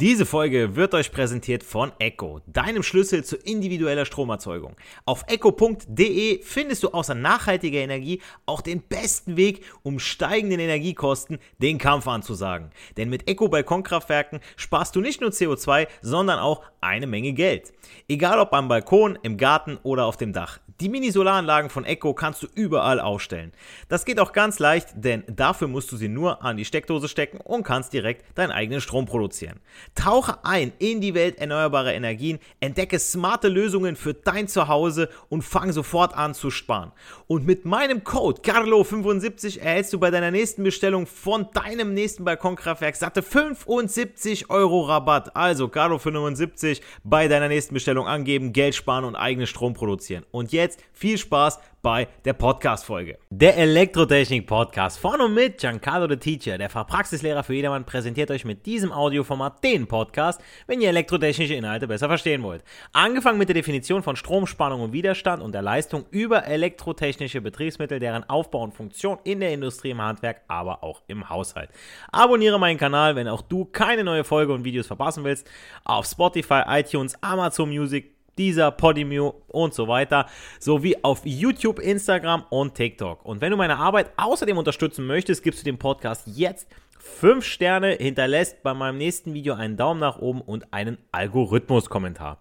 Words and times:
Diese 0.00 0.24
Folge 0.24 0.76
wird 0.76 0.94
euch 0.94 1.12
präsentiert 1.12 1.62
von 1.62 1.92
Echo, 1.98 2.40
deinem 2.46 2.82
Schlüssel 2.82 3.22
zu 3.22 3.36
individueller 3.36 4.06
Stromerzeugung. 4.06 4.74
Auf 5.04 5.24
echo.de 5.26 6.42
findest 6.42 6.84
du 6.84 6.88
außer 6.88 7.14
nachhaltiger 7.14 7.80
Energie 7.80 8.22
auch 8.46 8.62
den 8.62 8.80
besten 8.80 9.36
Weg, 9.36 9.62
um 9.82 9.98
steigenden 9.98 10.58
Energiekosten 10.58 11.38
den 11.58 11.76
Kampf 11.76 12.08
anzusagen. 12.08 12.70
Denn 12.96 13.10
mit 13.10 13.28
Echo 13.28 13.48
Balkonkraftwerken 13.48 14.40
sparst 14.56 14.96
du 14.96 15.02
nicht 15.02 15.20
nur 15.20 15.32
CO2, 15.32 15.86
sondern 16.00 16.38
auch 16.38 16.62
eine 16.80 17.06
Menge 17.06 17.34
Geld. 17.34 17.70
Egal 18.08 18.38
ob 18.38 18.54
am 18.54 18.68
Balkon, 18.68 19.18
im 19.22 19.36
Garten 19.36 19.76
oder 19.82 20.06
auf 20.06 20.16
dem 20.16 20.32
Dach. 20.32 20.60
Die 20.80 20.88
Mini-Solaranlagen 20.88 21.68
von 21.68 21.84
Echo 21.84 22.14
kannst 22.14 22.42
du 22.42 22.46
überall 22.54 23.00
aufstellen. 23.00 23.52
Das 23.90 24.06
geht 24.06 24.18
auch 24.18 24.32
ganz 24.32 24.58
leicht, 24.58 24.88
denn 24.94 25.24
dafür 25.26 25.68
musst 25.68 25.92
du 25.92 25.96
sie 25.98 26.08
nur 26.08 26.42
an 26.42 26.56
die 26.56 26.64
Steckdose 26.64 27.06
stecken 27.06 27.38
und 27.38 27.64
kannst 27.64 27.92
direkt 27.92 28.24
deinen 28.38 28.50
eigenen 28.50 28.80
Strom 28.80 29.04
produzieren. 29.04 29.60
Tauche 29.94 30.42
ein 30.42 30.72
in 30.78 31.02
die 31.02 31.12
Welt 31.12 31.38
erneuerbarer 31.38 31.92
Energien, 31.92 32.38
entdecke 32.60 32.98
smarte 32.98 33.48
Lösungen 33.48 33.94
für 33.94 34.14
dein 34.14 34.48
Zuhause 34.48 35.10
und 35.28 35.42
fang 35.42 35.70
sofort 35.70 36.16
an 36.16 36.32
zu 36.32 36.50
sparen. 36.50 36.92
Und 37.26 37.44
mit 37.44 37.66
meinem 37.66 38.02
Code 38.02 38.40
CARLO75 38.40 39.60
erhältst 39.60 39.92
du 39.92 40.00
bei 40.00 40.10
deiner 40.10 40.30
nächsten 40.30 40.62
Bestellung 40.62 41.06
von 41.06 41.48
deinem 41.52 41.92
nächsten 41.92 42.24
Balkonkraftwerk 42.24 42.96
satte 42.96 43.22
75 43.22 44.48
Euro 44.48 44.80
Rabatt. 44.80 45.36
Also 45.36 45.66
CARLO75 45.66 46.80
bei 47.04 47.28
deiner 47.28 47.48
nächsten 47.48 47.74
Bestellung 47.74 48.06
angeben, 48.06 48.54
Geld 48.54 48.74
sparen 48.74 49.04
und 49.04 49.14
eigenen 49.14 49.46
Strom 49.46 49.74
produzieren. 49.74 50.24
Und 50.30 50.52
jetzt 50.52 50.69
jetzt 50.70 50.84
viel 50.92 51.18
Spaß 51.18 51.58
bei 51.82 52.08
der 52.26 52.34
Podcast-Folge. 52.34 53.18
Der 53.30 53.56
Elektrotechnik-Podcast 53.56 54.98
von 54.98 55.20
und 55.20 55.32
mit 55.32 55.58
Giancarlo 55.58 56.06
the 56.08 56.16
Teacher, 56.16 56.58
der 56.58 56.68
Fachpraxislehrer 56.68 57.42
für 57.42 57.54
jedermann, 57.54 57.86
präsentiert 57.86 58.30
euch 58.30 58.44
mit 58.44 58.66
diesem 58.66 58.92
Audioformat 58.92 59.64
den 59.64 59.86
Podcast, 59.86 60.42
wenn 60.66 60.82
ihr 60.82 60.90
elektrotechnische 60.90 61.54
Inhalte 61.54 61.88
besser 61.88 62.08
verstehen 62.08 62.42
wollt. 62.42 62.62
Angefangen 62.92 63.38
mit 63.38 63.48
der 63.48 63.54
Definition 63.54 64.02
von 64.02 64.14
Strom, 64.14 64.46
Spannung 64.46 64.82
und 64.82 64.92
Widerstand 64.92 65.42
und 65.42 65.52
der 65.52 65.62
Leistung 65.62 66.04
über 66.10 66.44
elektrotechnische 66.44 67.40
Betriebsmittel, 67.40 67.98
deren 67.98 68.28
Aufbau 68.28 68.62
und 68.62 68.74
Funktion 68.74 69.18
in 69.24 69.40
der 69.40 69.52
Industrie, 69.52 69.90
im 69.90 70.02
Handwerk, 70.02 70.42
aber 70.48 70.84
auch 70.84 71.00
im 71.06 71.30
Haushalt. 71.30 71.70
Abonniere 72.12 72.60
meinen 72.60 72.78
Kanal, 72.78 73.16
wenn 73.16 73.26
auch 73.26 73.42
du 73.42 73.64
keine 73.64 74.04
neue 74.04 74.24
Folge 74.24 74.52
und 74.52 74.64
Videos 74.64 74.86
verpassen 74.86 75.24
willst, 75.24 75.48
auf 75.84 76.04
Spotify, 76.04 76.62
iTunes, 76.66 77.14
Amazon 77.22 77.70
Music, 77.70 78.19
dieser 78.40 78.70
Podimio 78.70 79.42
und 79.48 79.74
so 79.74 79.86
weiter, 79.86 80.24
sowie 80.58 80.96
auf 81.02 81.20
YouTube, 81.24 81.78
Instagram 81.78 82.44
und 82.48 82.74
TikTok. 82.74 83.22
Und 83.22 83.42
wenn 83.42 83.50
du 83.50 83.58
meine 83.58 83.76
Arbeit 83.76 84.12
außerdem 84.16 84.56
unterstützen 84.56 85.06
möchtest, 85.06 85.42
gibst 85.42 85.60
du 85.60 85.64
dem 85.66 85.76
Podcast 85.76 86.22
jetzt 86.26 86.66
5 86.98 87.44
Sterne, 87.44 87.90
hinterlässt 87.90 88.62
bei 88.62 88.72
meinem 88.72 88.96
nächsten 88.96 89.34
Video 89.34 89.52
einen 89.52 89.76
Daumen 89.76 90.00
nach 90.00 90.18
oben 90.18 90.40
und 90.40 90.72
einen 90.72 90.96
Algorithmus-Kommentar. 91.12 92.38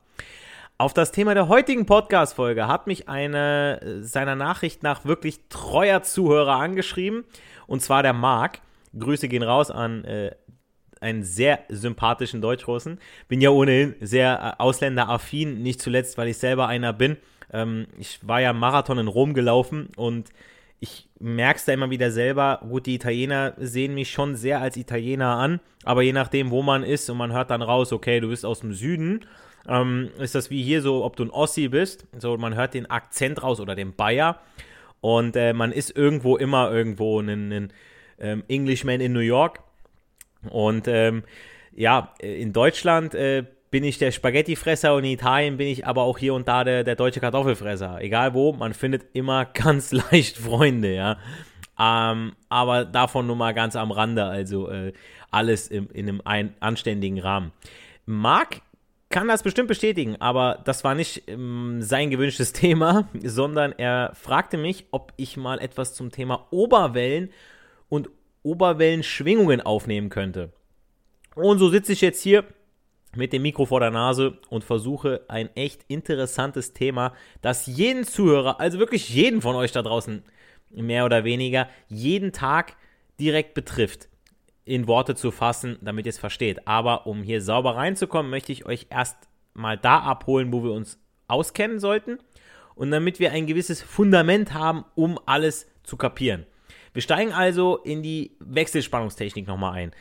Auf 0.78 0.94
das 0.94 1.12
Thema 1.12 1.34
der 1.34 1.50
heutigen 1.50 1.86
Podcast-Folge 1.86 2.68
hat 2.68 2.88
mich 2.88 3.10
eine 3.10 4.00
seiner 4.02 4.38
Nachricht 4.38 4.84
nach 4.84 5.04
wirklich 5.04 5.42
treuer 5.50 6.02
Zuhörer 6.02 6.56
angeschrieben, 6.56 7.26
und 7.68 7.82
zwar 7.82 8.04
der 8.04 8.14
Marc. 8.14 8.62
Grüße 8.98 9.28
gehen 9.28 9.44
raus 9.44 9.70
an 9.70 10.06
äh, 10.06 10.32
einen 11.02 11.24
sehr 11.24 11.60
sympathischen 11.70 12.42
Deutschrussen. 12.42 13.00
Bin 13.28 13.42
ja 13.42 13.50
ohnehin 13.50 13.96
sehr 14.02 14.56
äh, 14.58 14.62
ausländeraffin, 14.62 15.62
nicht 15.62 15.82
zuletzt, 15.82 16.18
weil 16.18 16.28
ich 16.28 16.38
selber 16.38 16.68
einer 16.68 16.94
bin. 16.94 17.18
Ähm, 17.52 17.88
ich 17.98 18.20
war 18.28 18.42
ja 18.42 18.54
Marathon 18.54 19.00
in 19.00 19.08
Rom 19.08 19.34
gelaufen 19.34 19.90
und 19.96 20.30
ich 20.80 21.10
merke 21.20 21.60
es 21.60 21.66
da 21.66 21.74
immer 21.74 21.90
wieder 21.90 22.12
selber. 22.12 22.62
Gut, 22.68 22.86
die 22.86 22.96
Italiener 22.96 23.54
sehen 23.58 23.94
mich 23.94 24.12
schon 24.12 24.36
sehr 24.36 24.62
als 24.62 24.78
Italiener 24.78 25.36
an, 25.36 25.60
aber 25.84 26.02
je 26.02 26.14
nachdem, 26.14 26.52
wo 26.52 26.62
man 26.62 26.84
ist 26.84 27.10
und 27.10 27.18
man 27.18 27.34
hört 27.34 27.52
dann 27.52 27.62
raus, 27.62 27.92
okay, 27.92 28.20
du 28.20 28.30
bist 28.30 28.46
aus 28.46 28.62
dem 28.62 28.74
Süden, 28.74 29.26
ähm, 29.68 30.10
ist 30.18 30.36
das 30.36 30.50
wie 30.50 30.64
hier 30.64 30.82
so, 30.82 31.04
ob 31.04 31.16
du 31.16 31.24
ein 31.24 31.30
Ossi 31.30 31.68
bist. 31.68 32.08
So, 32.18 32.38
man 32.38 32.56
hört 32.56 32.74
den 32.74 32.90
Akzent 32.90 33.44
raus 33.44 33.60
oder 33.60 33.76
den 33.76 33.94
Bayer. 33.94 34.40
Und 35.02 35.36
äh, 35.36 35.54
man 35.54 35.72
ist 35.72 35.96
irgendwo 35.96 36.38
immer 36.38 36.72
irgendwo 36.72 37.20
ein, 37.20 37.52
ein 37.52 37.74
ähm, 38.20 38.44
Englishman 38.48 39.02
in 39.02 39.14
New 39.14 39.20
York. 39.20 39.62
Und 40.48 40.88
ähm, 40.88 41.24
ja, 41.76 42.14
in 42.20 42.54
Deutschland 42.54 43.16
äh, 43.16 43.46
bin 43.72 43.84
ich 43.84 43.98
der 43.98 44.12
Spaghettifresser 44.12 44.96
und 44.96 45.04
in 45.04 45.12
Italien 45.12 45.58
bin 45.58 45.68
ich 45.68 45.86
aber 45.86 46.04
auch 46.04 46.18
hier 46.18 46.34
und 46.34 46.48
da 46.48 46.64
der, 46.64 46.84
der 46.84 46.96
deutsche 46.96 47.20
Kartoffelfresser. 47.20 48.02
Egal 48.02 48.34
wo, 48.34 48.54
man 48.54 48.74
findet 48.74 49.06
immer 49.14 49.46
ganz 49.54 49.92
leicht 49.92 50.38
Freunde, 50.38 50.94
ja. 50.94 51.18
Ähm, 51.80 52.34
aber 52.50 52.84
davon 52.84 53.28
nur 53.28 53.36
mal 53.36 53.54
ganz 53.54 53.76
am 53.76 53.92
Rande, 53.92 54.26
also 54.26 54.70
äh, 54.70 54.92
alles 55.32 55.68
im, 55.68 55.90
in 55.92 56.10
einem 56.10 56.22
ein, 56.26 56.54
anständigen 56.60 57.20
Rahmen. 57.20 57.52
Marc 58.06 58.62
kann 59.10 59.28
das 59.28 59.44
bestimmt 59.44 59.68
bestätigen, 59.68 60.18
aber 60.20 60.62
das 60.66 60.84
war 60.84 60.94
nicht 60.94 61.30
ähm, 61.30 61.82
sein 61.82 62.10
gewünschtes 62.10 62.54
Thema, 62.54 63.08
sondern 63.24 63.72
er 63.72 64.12
fragte 64.14 64.58
mich, 64.58 64.88
ob 64.92 65.14
ich 65.16 65.38
mal 65.38 65.60
etwas 65.60 65.94
zum 65.94 66.12
Thema 66.12 66.48
Oberwellen 66.52 67.30
und 67.88 68.10
Oberwellenschwingungen 68.44 69.62
aufnehmen 69.62 70.10
könnte. 70.10 70.52
Und 71.36 71.60
so 71.60 71.70
sitze 71.70 71.94
ich 71.94 72.02
jetzt 72.02 72.22
hier 72.22 72.46
mit 73.16 73.34
dem 73.34 73.42
Mikro 73.42 73.66
vor 73.66 73.80
der 73.80 73.92
Nase 73.92 74.38
und 74.50 74.64
versuche 74.64 75.22
ein 75.28 75.50
echt 75.56 75.84
interessantes 75.88 76.74
Thema, 76.74 77.14
das 77.42 77.66
jeden 77.66 78.04
Zuhörer, 78.04 78.60
also 78.60 78.80
wirklich 78.80 79.10
jeden 79.10 79.42
von 79.42 79.56
euch 79.56 79.72
da 79.72 79.82
draußen, 79.82 80.24
mehr 80.72 81.06
oder 81.06 81.24
weniger, 81.24 81.68
jeden 81.88 82.32
Tag 82.32 82.76
direkt 83.20 83.54
betrifft, 83.54 84.10
in 84.64 84.88
Worte 84.88 85.16
zu 85.16 85.32
fassen, 85.32 85.78
damit 85.82 86.06
ihr 86.06 86.12
es 86.12 86.20
versteht. 86.20 86.68
Aber 86.68 87.08
um 87.08 87.24
hier 87.24 87.42
sauber 87.42 87.76
reinzukommen, 87.76 88.30
möchte 88.30 88.52
ich 88.52 88.66
euch 88.66 88.88
erst 88.90 89.18
mal 89.54 89.78
da 89.78 90.00
abholen, 90.00 90.54
wo 90.54 90.64
wir 90.64 90.72
uns 90.72 91.00
auskennen 91.28 91.80
sollten 91.80 92.20
und 92.76 92.92
damit 92.92 93.20
wir 93.20 93.32
ein 93.32 93.48
gewisses 93.48 93.82
Fundament 93.82 94.54
haben, 94.54 94.86
um 94.96 95.20
alles 95.26 95.68
zu 95.84 95.98
kapieren. 95.98 96.46
Wir 96.94 97.02
steigen 97.02 97.34
also 97.34 97.78
in 97.78 98.02
die 98.04 98.38
Wechselspannungstechnik 98.40 99.48
nochmal 99.48 99.74
ein. 99.74 99.92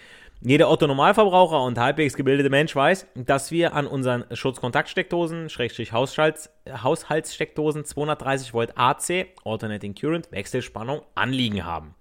Jeder 0.40 0.70
Otto-Normalverbraucher 0.70 1.62
und 1.64 1.78
halbwegs 1.78 2.14
gebildete 2.14 2.48
Mensch 2.48 2.76
weiß, 2.76 3.08
dass 3.16 3.50
wir 3.50 3.74
an 3.74 3.88
unseren 3.88 4.24
Schutzkontaktsteckdosen, 4.32 5.50
Schrägstrich 5.50 5.92
Haushaltssteckdosen 5.92 7.84
230 7.84 8.54
Volt 8.54 8.78
AC, 8.78 9.26
Alternating 9.44 9.96
Current, 9.96 10.30
Wechselspannung 10.30 11.02
anliegen 11.16 11.64
haben. 11.64 11.96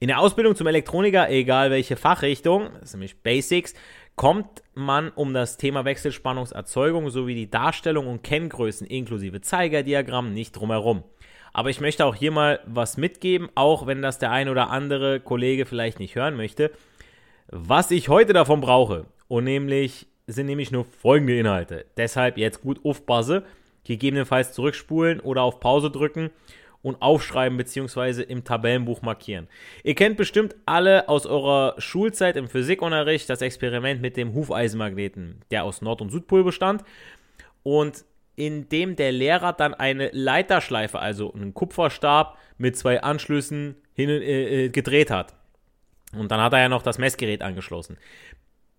In 0.00 0.08
der 0.08 0.18
Ausbildung 0.18 0.54
zum 0.54 0.66
Elektroniker, 0.66 1.30
egal 1.30 1.70
welche 1.70 1.96
Fachrichtung, 1.96 2.68
das 2.74 2.90
ist 2.90 2.94
nämlich 2.94 3.22
Basics, 3.22 3.72
kommt 4.16 4.62
man 4.74 5.10
um 5.10 5.32
das 5.32 5.56
Thema 5.56 5.86
Wechselspannungserzeugung 5.86 7.08
sowie 7.08 7.34
die 7.34 7.50
Darstellung 7.50 8.06
und 8.06 8.22
Kenngrößen 8.22 8.86
inklusive 8.86 9.40
Zeigerdiagramm 9.40 10.34
nicht 10.34 10.52
drumherum. 10.52 11.04
Aber 11.52 11.70
ich 11.70 11.80
möchte 11.80 12.04
auch 12.04 12.14
hier 12.14 12.30
mal 12.30 12.60
was 12.66 12.96
mitgeben, 12.96 13.48
auch 13.54 13.86
wenn 13.86 14.02
das 14.02 14.18
der 14.18 14.30
ein 14.30 14.48
oder 14.48 14.70
andere 14.70 15.20
Kollege 15.20 15.66
vielleicht 15.66 15.98
nicht 15.98 16.14
hören 16.14 16.36
möchte. 16.36 16.70
Was 17.48 17.90
ich 17.90 18.08
heute 18.08 18.32
davon 18.32 18.60
brauche, 18.60 19.06
und 19.28 19.44
nämlich 19.44 20.06
sind 20.26 20.46
nämlich 20.46 20.70
nur 20.70 20.84
folgende 20.84 21.38
Inhalte. 21.38 21.86
Deshalb 21.96 22.36
jetzt 22.36 22.60
gut 22.60 22.84
aufpasse, 22.84 23.44
gegebenenfalls 23.84 24.52
zurückspulen 24.52 25.20
oder 25.20 25.42
auf 25.42 25.58
Pause 25.58 25.90
drücken 25.90 26.30
und 26.82 27.00
aufschreiben 27.00 27.56
bzw. 27.56 28.22
im 28.22 28.44
Tabellenbuch 28.44 29.02
markieren. 29.02 29.48
Ihr 29.84 29.94
kennt 29.94 30.16
bestimmt 30.16 30.54
alle 30.66 31.08
aus 31.08 31.26
eurer 31.26 31.74
Schulzeit 31.78 32.36
im 32.36 32.48
Physikunterricht 32.48 33.30
das 33.30 33.40
Experiment 33.40 34.02
mit 34.02 34.16
dem 34.16 34.34
Hufeisenmagneten, 34.34 35.40
der 35.50 35.64
aus 35.64 35.80
Nord- 35.80 36.02
und 36.02 36.10
Südpol 36.10 36.44
bestand. 36.44 36.84
Und 37.62 38.04
in 38.42 38.68
dem 38.68 38.96
der 38.96 39.12
Lehrer 39.12 39.52
dann 39.52 39.72
eine 39.72 40.10
Leiterschleife, 40.12 40.98
also 40.98 41.32
einen 41.32 41.54
Kupferstab 41.54 42.36
mit 42.58 42.76
zwei 42.76 43.00
Anschlüssen 43.00 43.76
hin, 43.94 44.08
äh, 44.08 44.64
äh, 44.64 44.68
gedreht 44.68 45.12
hat. 45.12 45.36
Und 46.12 46.32
dann 46.32 46.40
hat 46.40 46.52
er 46.52 46.58
ja 46.58 46.68
noch 46.68 46.82
das 46.82 46.98
Messgerät 46.98 47.40
angeschlossen. 47.40 47.98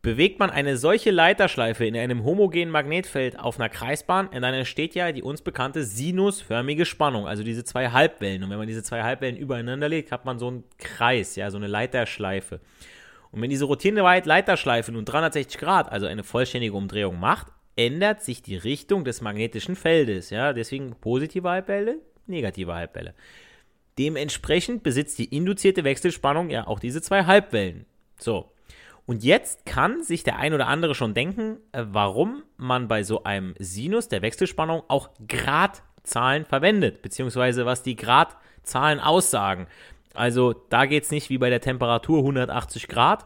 Bewegt 0.02 0.38
man 0.38 0.50
eine 0.50 0.76
solche 0.76 1.12
Leiterschleife 1.12 1.86
in 1.86 1.96
einem 1.96 2.26
homogenen 2.26 2.72
Magnetfeld 2.72 3.40
auf 3.40 3.58
einer 3.58 3.70
Kreisbahn, 3.70 4.28
dann 4.34 4.44
entsteht 4.54 4.96
ja 4.96 5.14
die 5.14 5.24
uns 5.24 5.42
bekannte 5.42 5.86
sinusförmige 5.86 6.86
Spannung, 6.86 7.26
also 7.26 7.42
diese 7.42 7.64
zwei 7.64 7.90
Halbwellen. 7.90 8.44
Und 8.44 8.50
wenn 8.50 8.58
man 8.58 8.68
diese 8.68 8.84
zwei 8.84 9.04
Halbwellen 9.04 9.38
übereinander 9.38 9.88
legt, 9.88 10.12
hat 10.12 10.26
man 10.26 10.40
so 10.40 10.50
einen 10.50 10.66
Kreis, 10.78 11.38
ja, 11.38 11.50
so 11.50 11.58
eine 11.58 11.68
Leiterschleife. 11.68 12.60
Und 13.32 13.42
wenn 13.42 13.50
diese 13.50 13.64
rotierende 13.64 14.02
Leiterschleife 14.02 14.92
nun 14.92 15.06
360 15.06 15.58
Grad, 15.58 15.90
also 15.90 16.06
eine 16.06 16.26
vollständige 16.26 16.74
Umdrehung 16.74 17.18
macht, 17.18 17.48
ändert 17.76 18.22
sich 18.22 18.42
die 18.42 18.58
Richtung 18.58 19.04
des 19.04 19.22
magnetischen 19.22 19.76
Feldes. 19.76 20.30
Ja, 20.30 20.54
deswegen 20.54 20.96
positive 20.96 21.50
Halbwelle, 21.50 22.00
negative 22.28 22.74
Halbwelle. 22.74 23.14
Dementsprechend 23.98 24.84
besitzt 24.84 25.20
die 25.20 25.36
induzierte 25.36 25.84
Wechselspannung 25.84 26.50
ja 26.50 26.68
auch 26.68 26.80
diese 26.80 27.02
zwei 27.02 27.26
Halbwellen. 27.26 27.86
So. 28.18 28.52
Und 29.06 29.24
jetzt 29.24 29.66
kann 29.66 30.02
sich 30.02 30.24
der 30.24 30.38
ein 30.38 30.54
oder 30.54 30.68
andere 30.68 30.96
schon 30.96 31.14
denken, 31.14 31.58
äh, 31.74 31.84
warum 31.90 32.44
man 32.58 32.88
bei 32.88 33.04
so 33.04 33.24
einem 33.24 33.54
Sinus 33.60 34.08
der 34.08 34.22
Wechselspannung 34.22 34.84
auch 34.88 35.10
Gradzahlen 35.28 36.46
verwendet, 36.46 37.02
beziehungsweise 37.02 37.66
was 37.66 37.84
die 37.84 37.98
Gradzahlen 37.98 39.00
aussagen. 39.00 39.68
Also 40.14 40.54
da 40.54 40.86
geht 40.86 41.04
es 41.04 41.12
nicht 41.12 41.30
wie 41.30 41.38
bei 41.38 41.50
der 41.50 41.60
Temperatur 41.60 42.20
180 42.20 42.88
Grad, 42.88 43.26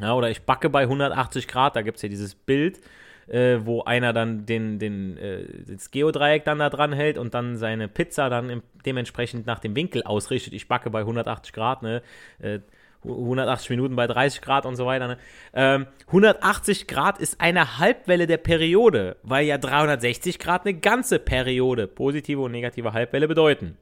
Ja, 0.00 0.14
oder 0.14 0.30
ich 0.30 0.42
backe 0.42 0.70
bei 0.70 0.82
180 0.82 1.46
Grad, 1.46 1.76
da 1.76 1.82
gibt 1.82 1.96
es 1.96 2.02
ja 2.02 2.08
dieses 2.08 2.34
Bild, 2.34 2.80
äh, 3.28 3.58
wo 3.62 3.82
einer 3.84 4.12
dann 4.12 4.44
den, 4.44 4.78
den, 4.78 5.16
äh, 5.18 5.44
das 5.66 5.90
Geodreieck 5.90 6.44
dann 6.44 6.58
da 6.58 6.68
dran 6.68 6.92
hält 6.92 7.16
und 7.16 7.34
dann 7.34 7.56
seine 7.56 7.88
Pizza 7.88 8.28
dann 8.28 8.50
im, 8.50 8.62
dementsprechend 8.84 9.46
nach 9.46 9.60
dem 9.60 9.76
Winkel 9.76 10.02
ausrichtet. 10.02 10.52
Ich 10.52 10.68
backe 10.68 10.90
bei 10.90 11.00
180 11.00 11.52
Grad, 11.52 11.82
ne? 11.82 12.02
Äh, 12.40 12.60
180 13.04 13.70
Minuten 13.70 13.96
bei 13.96 14.06
30 14.06 14.40
Grad 14.40 14.66
und 14.66 14.76
so 14.76 14.86
weiter. 14.86 15.08
Ne? 15.08 15.18
Ähm, 15.52 15.86
180 16.06 16.86
Grad 16.86 17.18
ist 17.18 17.40
eine 17.40 17.78
Halbwelle 17.78 18.26
der 18.26 18.38
Periode, 18.38 19.16
weil 19.22 19.44
ja 19.44 19.58
360 19.58 20.38
Grad 20.38 20.66
eine 20.66 20.74
ganze 20.74 21.18
Periode, 21.18 21.86
positive 21.86 22.40
und 22.40 22.52
negative 22.52 22.92
Halbwelle 22.92 23.28
bedeuten. 23.28 23.76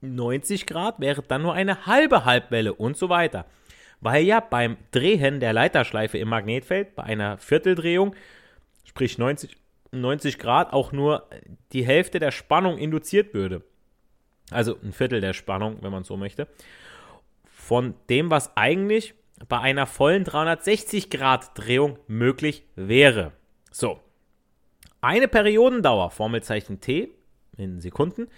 90 0.00 0.66
Grad 0.66 1.00
wäre 1.00 1.22
dann 1.22 1.42
nur 1.42 1.54
eine 1.54 1.86
halbe 1.86 2.24
Halbwelle 2.24 2.74
und 2.74 2.96
so 2.96 3.08
weiter. 3.08 3.46
Weil 4.04 4.22
ja 4.24 4.40
beim 4.40 4.76
Drehen 4.90 5.40
der 5.40 5.54
Leiterschleife 5.54 6.18
im 6.18 6.28
Magnetfeld 6.28 6.94
bei 6.94 7.04
einer 7.04 7.38
Vierteldrehung, 7.38 8.14
sprich 8.84 9.16
90, 9.16 9.56
90 9.92 10.38
Grad, 10.38 10.74
auch 10.74 10.92
nur 10.92 11.26
die 11.72 11.86
Hälfte 11.86 12.18
der 12.18 12.30
Spannung 12.30 12.76
induziert 12.76 13.32
würde. 13.32 13.62
Also 14.50 14.76
ein 14.82 14.92
Viertel 14.92 15.22
der 15.22 15.32
Spannung, 15.32 15.78
wenn 15.80 15.90
man 15.90 16.04
so 16.04 16.18
möchte 16.18 16.46
von 17.64 17.94
dem, 18.10 18.30
was 18.30 18.54
eigentlich 18.58 19.14
bei 19.48 19.58
einer 19.58 19.86
vollen 19.86 20.24
360-Grad-Drehung 20.24 21.98
möglich 22.06 22.62
wäre. 22.76 23.32
So, 23.70 24.00
eine 25.00 25.28
Periodendauer, 25.28 26.10
Formelzeichen 26.10 26.82
T 26.82 27.08
in 27.56 27.80
Sekunden, 27.80 28.28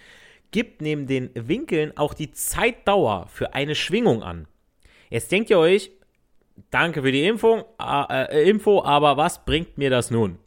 gibt 0.51 0.81
neben 0.81 1.07
den 1.07 1.29
Winkeln 1.35 1.97
auch 1.97 2.13
die 2.13 2.31
Zeitdauer 2.31 3.27
für 3.27 3.53
eine 3.53 3.75
Schwingung 3.75 4.23
an. 4.23 4.47
Jetzt 5.09 5.31
denkt 5.31 5.49
ihr 5.49 5.59
euch, 5.59 5.91
danke 6.69 7.01
für 7.01 7.11
die 7.11 7.25
Info, 7.25 7.63
äh, 7.79 8.49
Info, 8.49 8.83
aber 8.83 9.17
was 9.17 9.45
bringt 9.45 9.77
mir 9.77 9.89
das 9.89 10.11
nun? 10.11 10.39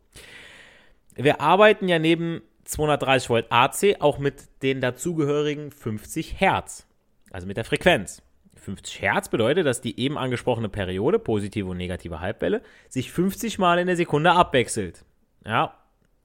Wir 1.14 1.40
arbeiten 1.40 1.88
ja 1.88 1.98
neben 1.98 2.42
230 2.64 3.30
Volt 3.30 3.46
AC 3.50 3.96
auch 4.00 4.18
mit 4.18 4.62
den 4.62 4.80
dazugehörigen 4.80 5.70
50 5.70 6.40
Hertz, 6.40 6.86
also 7.30 7.46
mit 7.46 7.56
der 7.56 7.64
Frequenz. 7.64 8.22
50 8.56 9.00
Hertz 9.00 9.28
bedeutet, 9.28 9.66
dass 9.66 9.80
die 9.80 9.98
eben 9.98 10.18
angesprochene 10.18 10.68
Periode, 10.68 11.18
positive 11.18 11.68
und 11.68 11.78
negative 11.78 12.20
Halbwelle, 12.20 12.62
sich 12.88 13.10
50 13.10 13.58
Mal 13.58 13.78
in 13.78 13.86
der 13.86 13.96
Sekunde 13.96 14.32
abwechselt. 14.32 15.04
Ja, 15.46 15.74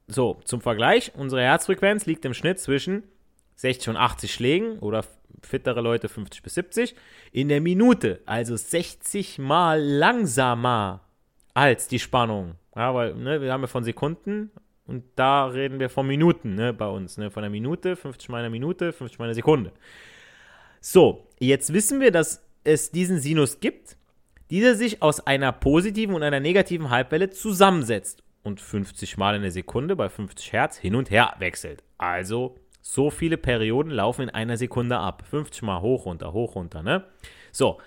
so, 0.06 0.40
zum 0.44 0.60
Vergleich, 0.60 1.12
unsere 1.16 1.42
Herzfrequenz 1.42 2.06
liegt 2.06 2.24
im 2.24 2.34
Schnitt 2.34 2.60
zwischen 2.60 3.02
60 3.56 3.90
und 3.90 3.96
80 3.96 4.32
Schlägen 4.32 4.78
oder 4.78 5.04
fittere 5.42 5.80
Leute 5.80 6.08
50 6.08 6.42
bis 6.42 6.54
70 6.54 6.94
in 7.32 7.48
der 7.48 7.60
Minute, 7.60 8.20
also 8.26 8.56
60 8.56 9.38
Mal 9.38 9.82
langsamer 9.82 11.00
als 11.54 11.88
die 11.88 11.98
Spannung. 11.98 12.54
Ja, 12.74 12.94
weil 12.94 13.14
ne, 13.14 13.40
wir 13.40 13.52
haben 13.52 13.62
ja 13.62 13.66
von 13.66 13.84
Sekunden 13.84 14.50
und 14.86 15.04
da 15.16 15.46
reden 15.46 15.80
wir 15.80 15.88
von 15.88 16.06
Minuten 16.06 16.54
ne, 16.54 16.72
bei 16.72 16.86
uns. 16.86 17.16
Ne, 17.16 17.30
von 17.30 17.42
einer 17.42 17.50
Minute, 17.50 17.96
50 17.96 18.28
Mal 18.28 18.40
eine 18.40 18.50
Minute, 18.50 18.92
50 18.92 19.18
Mal 19.18 19.26
eine 19.26 19.34
Sekunde. 19.34 19.72
So, 20.80 21.26
jetzt 21.40 21.72
wissen 21.72 22.00
wir, 22.00 22.12
dass 22.12 22.44
es 22.64 22.90
diesen 22.90 23.18
Sinus 23.18 23.60
gibt, 23.60 23.96
dieser 24.50 24.74
sich 24.74 25.02
aus 25.02 25.26
einer 25.26 25.52
positiven 25.52 26.14
und 26.14 26.22
einer 26.22 26.40
negativen 26.40 26.90
Halbwelle 26.90 27.30
zusammensetzt 27.30 28.22
und 28.42 28.60
50 28.60 29.16
Mal 29.16 29.34
in 29.34 29.42
der 29.42 29.50
Sekunde 29.50 29.96
bei 29.96 30.08
50 30.08 30.52
Hertz 30.52 30.76
hin 30.76 30.94
und 30.94 31.10
her 31.10 31.34
wechselt. 31.38 31.82
Also 31.98 32.56
so 32.88 33.10
viele 33.10 33.36
Perioden 33.36 33.90
laufen 33.90 34.22
in 34.22 34.30
einer 34.30 34.56
Sekunde 34.56 34.98
ab. 34.98 35.24
50 35.28 35.62
Mal 35.62 35.80
hoch, 35.80 36.06
runter, 36.06 36.32
hoch, 36.32 36.54
runter, 36.54 36.82
ne? 36.82 37.04
So. 37.50 37.80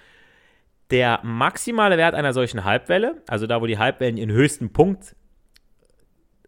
Der 0.91 1.19
maximale 1.23 1.97
Wert 1.97 2.15
einer 2.15 2.33
solchen 2.33 2.63
Halbwelle, 2.63 3.21
also 3.27 3.45
da, 3.45 3.61
wo 3.61 3.67
die 3.67 3.77
Halbwellen 3.77 4.17
ihren 4.17 4.31
höchsten 4.31 4.73
Punkt 4.73 5.15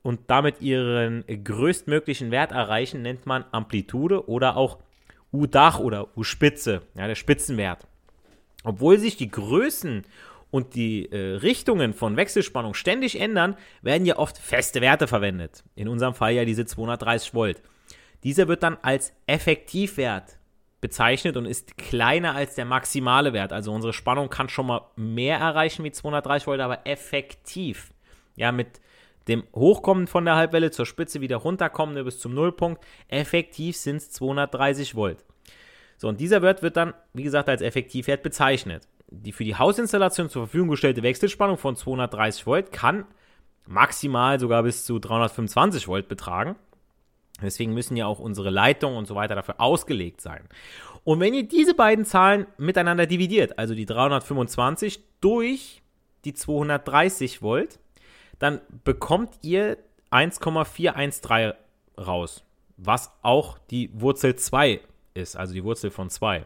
und 0.01 0.19
damit 0.27 0.61
ihren 0.61 1.23
größtmöglichen 1.27 2.31
Wert 2.31 2.51
erreichen, 2.51 3.03
nennt 3.03 3.27
man 3.27 3.45
Amplitude 3.51 4.27
oder 4.27 4.57
auch 4.57 4.79
U-Dach 5.31 5.79
oder 5.79 6.17
U-Spitze, 6.17 6.81
ja, 6.95 7.07
der 7.07 7.15
Spitzenwert. 7.15 7.87
Obwohl 8.63 8.97
sich 8.97 9.15
die 9.15 9.29
Größen 9.29 10.03
und 10.49 10.73
die 10.73 11.05
äh, 11.11 11.35
Richtungen 11.35 11.93
von 11.93 12.17
Wechselspannung 12.17 12.73
ständig 12.73 13.19
ändern, 13.19 13.55
werden 13.83 14.05
ja 14.05 14.17
oft 14.17 14.39
feste 14.39 14.81
Werte 14.81 15.07
verwendet. 15.07 15.63
In 15.75 15.87
unserem 15.87 16.15
Fall 16.15 16.33
ja 16.33 16.45
diese 16.45 16.65
230 16.65 17.33
Volt. 17.35 17.61
Dieser 18.23 18.47
wird 18.47 18.63
dann 18.63 18.77
als 18.81 19.13
Effektivwert 19.25 20.37
bezeichnet 20.79 21.37
und 21.37 21.45
ist 21.45 21.77
kleiner 21.77 22.35
als 22.35 22.55
der 22.55 22.65
maximale 22.65 23.33
Wert. 23.33 23.53
Also 23.53 23.71
unsere 23.71 23.93
Spannung 23.93 24.29
kann 24.29 24.49
schon 24.49 24.67
mal 24.67 24.81
mehr 24.95 25.37
erreichen 25.37 25.83
wie 25.83 25.91
230 25.91 26.47
Volt, 26.47 26.59
aber 26.59 26.85
effektiv. 26.85 27.91
Ja, 28.35 28.51
mit 28.51 28.81
dem 29.27 29.43
Hochkommen 29.53 30.07
von 30.07 30.25
der 30.25 30.35
Halbwelle 30.35 30.71
zur 30.71 30.85
Spitze 30.87 31.21
wieder 31.21 31.37
runterkommen 31.37 32.03
bis 32.03 32.19
zum 32.19 32.33
Nullpunkt. 32.33 32.83
Effektiv 33.07 33.77
sind 33.77 33.97
es 33.97 34.09
230 34.11 34.95
Volt. 34.95 35.23
So, 35.97 36.07
und 36.07 36.19
dieser 36.19 36.41
Wert 36.41 36.63
wird 36.63 36.77
dann, 36.77 36.95
wie 37.13 37.23
gesagt, 37.23 37.47
als 37.47 37.61
Effektivwert 37.61 38.23
bezeichnet. 38.23 38.87
Die 39.07 39.31
für 39.31 39.43
die 39.43 39.55
Hausinstallation 39.55 40.29
zur 40.29 40.47
Verfügung 40.47 40.69
gestellte 40.69 41.03
Wechselspannung 41.03 41.57
von 41.57 41.75
230 41.75 42.47
Volt 42.47 42.71
kann 42.71 43.05
maximal 43.67 44.39
sogar 44.39 44.63
bis 44.63 44.85
zu 44.85 44.97
325 44.97 45.87
Volt 45.87 46.07
betragen. 46.07 46.55
Deswegen 47.41 47.73
müssen 47.73 47.97
ja 47.97 48.05
auch 48.05 48.19
unsere 48.19 48.49
Leitungen 48.49 48.97
und 48.97 49.05
so 49.05 49.15
weiter 49.15 49.35
dafür 49.35 49.59
ausgelegt 49.59 50.21
sein. 50.21 50.47
Und 51.03 51.19
wenn 51.19 51.33
ihr 51.33 51.47
diese 51.47 51.73
beiden 51.73 52.05
Zahlen 52.05 52.45
miteinander 52.57 53.07
dividiert, 53.07 53.57
also 53.57 53.73
die 53.73 53.85
325 53.85 54.99
durch 55.19 55.81
die 56.25 56.33
230 56.33 57.41
Volt, 57.41 57.79
dann 58.39 58.61
bekommt 58.83 59.33
ihr 59.41 59.77
1,413 60.11 61.53
raus, 61.97 62.43
was 62.77 63.11
auch 63.21 63.57
die 63.69 63.89
Wurzel 63.93 64.35
2 64.35 64.81
ist, 65.13 65.35
also 65.35 65.53
die 65.53 65.63
Wurzel 65.63 65.91
von 65.91 66.09
2. 66.09 66.45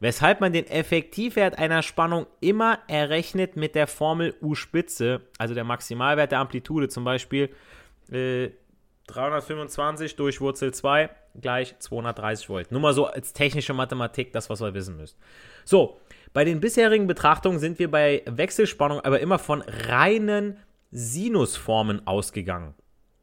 Weshalb 0.00 0.40
man 0.40 0.52
den 0.52 0.66
Effektivwert 0.66 1.58
einer 1.58 1.82
Spannung 1.82 2.26
immer 2.40 2.80
errechnet 2.88 3.56
mit 3.56 3.74
der 3.74 3.86
Formel 3.86 4.34
U-Spitze, 4.42 5.20
also 5.38 5.54
der 5.54 5.64
Maximalwert 5.64 6.32
der 6.32 6.40
Amplitude, 6.40 6.88
zum 6.88 7.04
Beispiel 7.04 7.50
äh, 8.10 8.50
325 9.12 10.16
durch 10.16 10.40
Wurzel 10.40 10.72
2 10.72 11.10
gleich 11.40 11.78
230 11.78 12.48
Volt. 12.48 12.72
Nur 12.72 12.80
mal 12.80 12.94
so 12.94 13.06
als 13.06 13.32
technische 13.32 13.74
Mathematik, 13.74 14.32
das, 14.32 14.50
was 14.50 14.60
ihr 14.60 14.74
wissen 14.74 14.96
müsst. 14.96 15.16
So, 15.64 16.00
bei 16.32 16.44
den 16.44 16.60
bisherigen 16.60 17.06
Betrachtungen 17.06 17.58
sind 17.58 17.78
wir 17.78 17.90
bei 17.90 18.22
Wechselspannung 18.26 19.00
aber 19.00 19.20
immer 19.20 19.38
von 19.38 19.62
reinen 19.62 20.56
Sinusformen 20.90 22.06
ausgegangen. 22.06 22.74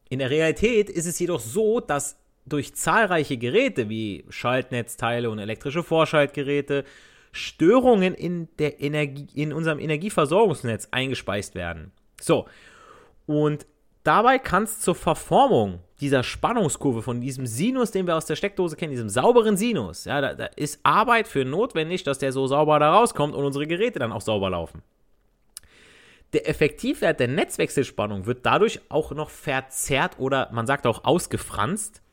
In 0.10 0.19
der 0.19 0.29
Realität 0.29 0.89
ist 0.89 1.05
es 1.05 1.19
jedoch 1.19 1.39
so, 1.39 1.79
dass 1.79 2.19
durch 2.46 2.75
zahlreiche 2.75 3.38
Geräte 3.38 3.89
wie 3.89 4.25
Schaltnetzteile 4.29 5.29
und 5.29 5.39
elektrische 5.39 5.84
Vorschaltgeräte 5.84 6.84
Störungen 7.31 8.15
in, 8.15 8.48
der 8.58 8.81
Energie, 8.81 9.27
in 9.36 9.53
unserem 9.53 9.79
Energieversorgungsnetz 9.79 10.88
eingespeist 10.91 11.53
werden. 11.53 11.91
So, 12.19 12.48
und 13.27 13.67
dabei 14.03 14.39
kann 14.39 14.63
es 14.63 14.79
zur 14.79 14.96
Verformung 14.96 15.79
dieser 16.01 16.24
Spannungskurve 16.24 17.01
von 17.01 17.22
diesem 17.22 17.46
Sinus, 17.46 17.91
den 17.91 18.08
wir 18.08 18.15
aus 18.15 18.25
der 18.25 18.36
Steckdose 18.36 18.75
kennen, 18.75 18.91
diesem 18.91 19.10
sauberen 19.10 19.58
Sinus, 19.58 20.06
ja, 20.06 20.22
da, 20.22 20.34
da 20.34 20.46
ist 20.46 20.79
Arbeit 20.84 21.27
für 21.27 21.44
notwendig, 21.44 22.03
dass 22.03 22.20
der 22.20 22.32
so 22.32 22.48
sauber 22.48 22.79
da 22.79 22.94
rauskommt 22.94 23.36
und 23.36 23.44
unsere 23.44 23.68
Geräte 23.68 24.00
dann 24.00 24.12
auch 24.12 24.22
sauber 24.22 24.50
laufen. 24.50 24.82
Der 26.34 26.48
Effektivwert 26.48 27.20
der 27.20 27.27
Netzwechselspannung 27.27 28.27
wird 28.27 28.46
dadurch 28.46 28.79
auch 28.89 29.12
noch 29.12 29.32
verzerrt 29.32 30.20
oder 30.20 30.50
man 30.51 30.68
sagt 30.68 30.86
auch 30.86 31.03
ausgefranst. 31.03 32.03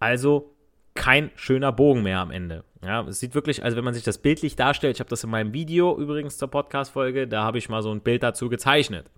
Also 0.00 0.50
kein 0.94 1.30
schöner 1.36 1.72
Bogen 1.72 2.02
mehr 2.02 2.20
am 2.20 2.30
Ende. 2.30 2.64
Ja, 2.82 3.02
es 3.02 3.20
sieht 3.20 3.34
wirklich, 3.34 3.62
also 3.62 3.76
wenn 3.76 3.84
man 3.84 3.92
sich 3.92 4.02
das 4.04 4.18
bildlich 4.18 4.56
darstellt, 4.56 4.96
ich 4.96 5.00
habe 5.00 5.10
das 5.10 5.24
in 5.24 5.30
meinem 5.30 5.52
Video 5.52 5.98
übrigens 5.98 6.38
zur 6.38 6.48
Podcast-Folge, 6.48 7.28
da 7.28 7.42
habe 7.44 7.58
ich 7.58 7.68
mal 7.68 7.82
so 7.82 7.90
ein 7.90 8.00
Bild 8.00 8.22
dazu 8.22 8.48
gezeichnet. 8.48 9.10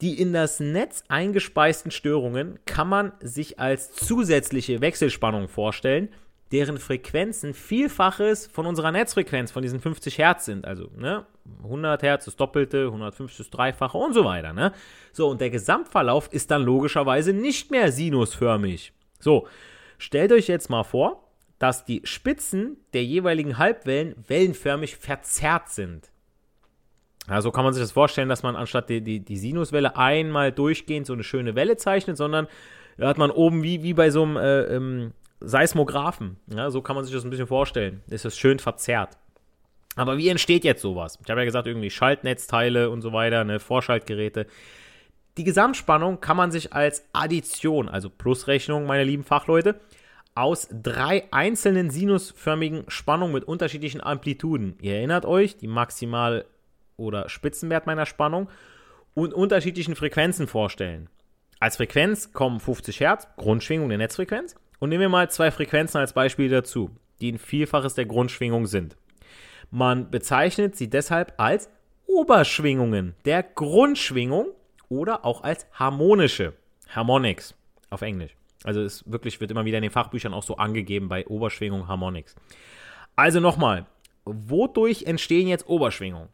Die 0.00 0.20
in 0.20 0.32
das 0.32 0.60
Netz 0.60 1.02
eingespeisten 1.08 1.90
Störungen 1.90 2.58
kann 2.66 2.88
man 2.88 3.12
sich 3.20 3.58
als 3.58 3.92
zusätzliche 3.92 4.80
Wechselspannung 4.80 5.48
vorstellen, 5.48 6.08
deren 6.52 6.78
Frequenzen 6.78 7.52
Vielfaches 7.52 8.46
von 8.46 8.66
unserer 8.66 8.92
Netzfrequenz, 8.92 9.50
von 9.50 9.62
diesen 9.62 9.80
50 9.80 10.18
Hertz 10.18 10.44
sind. 10.44 10.66
Also 10.66 10.88
ne, 10.96 11.26
100 11.64 12.02
Hertz 12.02 12.24
das 12.26 12.36
Doppelte, 12.36 12.86
150 12.86 13.38
das 13.38 13.50
Dreifache 13.50 13.98
und 13.98 14.14
so 14.14 14.24
weiter. 14.24 14.52
Ne? 14.52 14.72
So, 15.12 15.28
und 15.28 15.40
der 15.40 15.50
Gesamtverlauf 15.50 16.32
ist 16.32 16.50
dann 16.50 16.62
logischerweise 16.62 17.32
nicht 17.32 17.70
mehr 17.70 17.92
sinusförmig. 17.92 18.92
So, 19.18 19.46
stellt 19.98 20.32
euch 20.32 20.46
jetzt 20.46 20.70
mal 20.70 20.84
vor, 20.84 21.24
dass 21.58 21.84
die 21.84 22.02
Spitzen 22.04 22.76
der 22.92 23.04
jeweiligen 23.04 23.58
Halbwellen 23.58 24.14
wellenförmig 24.28 24.96
verzerrt 24.96 25.70
sind. 25.70 26.10
Ja, 27.28 27.42
so 27.42 27.50
kann 27.50 27.64
man 27.64 27.74
sich 27.74 27.82
das 27.82 27.92
vorstellen, 27.92 28.28
dass 28.28 28.42
man 28.42 28.56
anstatt 28.56 28.88
die, 28.88 29.02
die, 29.02 29.20
die 29.20 29.36
Sinuswelle 29.36 29.96
einmal 29.96 30.50
durchgehend 30.50 31.06
so 31.06 31.12
eine 31.12 31.24
schöne 31.24 31.54
Welle 31.54 31.76
zeichnet, 31.76 32.16
sondern 32.16 32.48
da 32.96 33.08
hat 33.08 33.18
man 33.18 33.30
oben 33.30 33.62
wie, 33.62 33.82
wie 33.82 33.94
bei 33.94 34.10
so 34.10 34.22
einem 34.22 34.36
äh, 34.36 34.62
ähm, 34.62 35.12
Seismographen. 35.40 36.36
Ja, 36.46 36.70
so 36.70 36.80
kann 36.80 36.96
man 36.96 37.04
sich 37.04 37.14
das 37.14 37.24
ein 37.24 37.30
bisschen 37.30 37.46
vorstellen. 37.46 38.02
Ist 38.08 38.24
das 38.24 38.38
schön 38.38 38.58
verzerrt. 38.58 39.16
Aber 39.94 40.16
wie 40.16 40.28
entsteht 40.28 40.64
jetzt 40.64 40.80
sowas? 40.82 41.18
Ich 41.22 41.30
habe 41.30 41.40
ja 41.40 41.44
gesagt, 41.44 41.66
irgendwie 41.66 41.90
Schaltnetzteile 41.90 42.88
und 42.90 43.02
so 43.02 43.12
weiter, 43.12 43.44
ne, 43.44 43.58
Vorschaltgeräte. 43.60 44.46
Die 45.36 45.44
Gesamtspannung 45.44 46.20
kann 46.20 46.36
man 46.36 46.50
sich 46.50 46.72
als 46.72 47.04
Addition, 47.12 47.88
also 47.88 48.08
Plusrechnung, 48.08 48.86
meine 48.86 49.04
lieben 49.04 49.24
Fachleute, 49.24 49.80
aus 50.34 50.68
drei 50.70 51.24
einzelnen 51.32 51.90
sinusförmigen 51.90 52.84
Spannungen 52.88 53.34
mit 53.34 53.44
unterschiedlichen 53.44 54.00
Amplituden. 54.00 54.76
Ihr 54.80 54.94
erinnert 54.94 55.26
euch, 55.26 55.56
die 55.56 55.68
Maximal- 55.68 56.44
oder 56.98 57.30
Spitzenwert 57.30 57.86
meiner 57.86 58.04
Spannung 58.04 58.50
und 59.14 59.32
unterschiedlichen 59.32 59.96
Frequenzen 59.96 60.46
vorstellen. 60.46 61.08
Als 61.60 61.76
Frequenz 61.76 62.32
kommen 62.32 62.60
50 62.60 63.00
Hertz, 63.00 63.26
Grundschwingung 63.36 63.88
der 63.88 63.98
Netzfrequenz. 63.98 64.54
Und 64.78 64.90
nehmen 64.90 65.00
wir 65.00 65.08
mal 65.08 65.30
zwei 65.30 65.50
Frequenzen 65.50 65.98
als 65.98 66.12
Beispiel 66.12 66.48
dazu, 66.48 66.90
die 67.20 67.32
ein 67.32 67.38
Vielfaches 67.38 67.94
der 67.94 68.06
Grundschwingung 68.06 68.66
sind. 68.66 68.96
Man 69.70 70.10
bezeichnet 70.10 70.76
sie 70.76 70.88
deshalb 70.88 71.34
als 71.36 71.68
Oberschwingungen 72.06 73.14
der 73.24 73.42
Grundschwingung 73.42 74.48
oder 74.88 75.24
auch 75.24 75.42
als 75.42 75.66
harmonische, 75.72 76.54
Harmonics 76.88 77.54
auf 77.90 78.02
Englisch. 78.02 78.34
Also 78.64 78.80
es 78.80 79.10
wirklich 79.10 79.40
wird 79.40 79.50
immer 79.50 79.64
wieder 79.64 79.78
in 79.78 79.82
den 79.82 79.90
Fachbüchern 79.90 80.32
auch 80.32 80.42
so 80.42 80.56
angegeben 80.56 81.08
bei 81.08 81.26
Oberschwingung 81.26 81.86
Harmonics. 81.86 82.34
Also 83.14 83.40
nochmal, 83.40 83.86
wodurch 84.24 85.04
entstehen 85.04 85.48
jetzt 85.48 85.68
Oberschwingungen? 85.68 86.28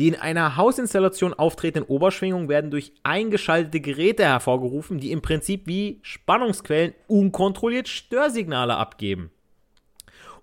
Die 0.00 0.08
in 0.08 0.14
einer 0.14 0.56
Hausinstallation 0.56 1.34
auftretenden 1.34 1.94
Oberschwingungen 1.94 2.48
werden 2.48 2.70
durch 2.70 2.94
eingeschaltete 3.02 3.80
Geräte 3.80 4.24
hervorgerufen, 4.24 4.98
die 4.98 5.12
im 5.12 5.20
Prinzip 5.20 5.66
wie 5.66 6.00
Spannungsquellen 6.00 6.94
unkontrolliert 7.06 7.86
Störsignale 7.86 8.78
abgeben. 8.78 9.30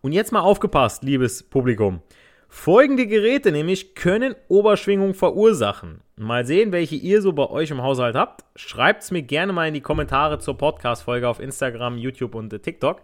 Und 0.01 0.11
jetzt 0.11 0.31
mal 0.31 0.41
aufgepasst, 0.41 1.03
liebes 1.03 1.41
Publikum. 1.41 2.03
Folgende 2.47 3.07
Geräte 3.07 3.51
nämlich 3.51 3.95
können 3.95 4.35
Oberschwingung 4.47 5.15
verursachen. 5.15 6.01
Mal 6.17 6.45
sehen, 6.45 6.71
welche 6.71 6.95
ihr 6.95 7.23
so 7.23 7.33
bei 7.33 7.49
euch 7.49 7.71
im 7.71 7.81
Haushalt 7.81 8.15
habt. 8.15 8.45
Schreibt 8.55 9.01
es 9.01 9.09
mir 9.09 9.23
gerne 9.23 9.53
mal 9.53 9.67
in 9.67 9.73
die 9.73 9.81
Kommentare 9.81 10.37
zur 10.37 10.55
Podcast-Folge 10.55 11.27
auf 11.27 11.39
Instagram, 11.39 11.97
YouTube 11.97 12.35
und 12.35 12.51
TikTok. 12.61 13.01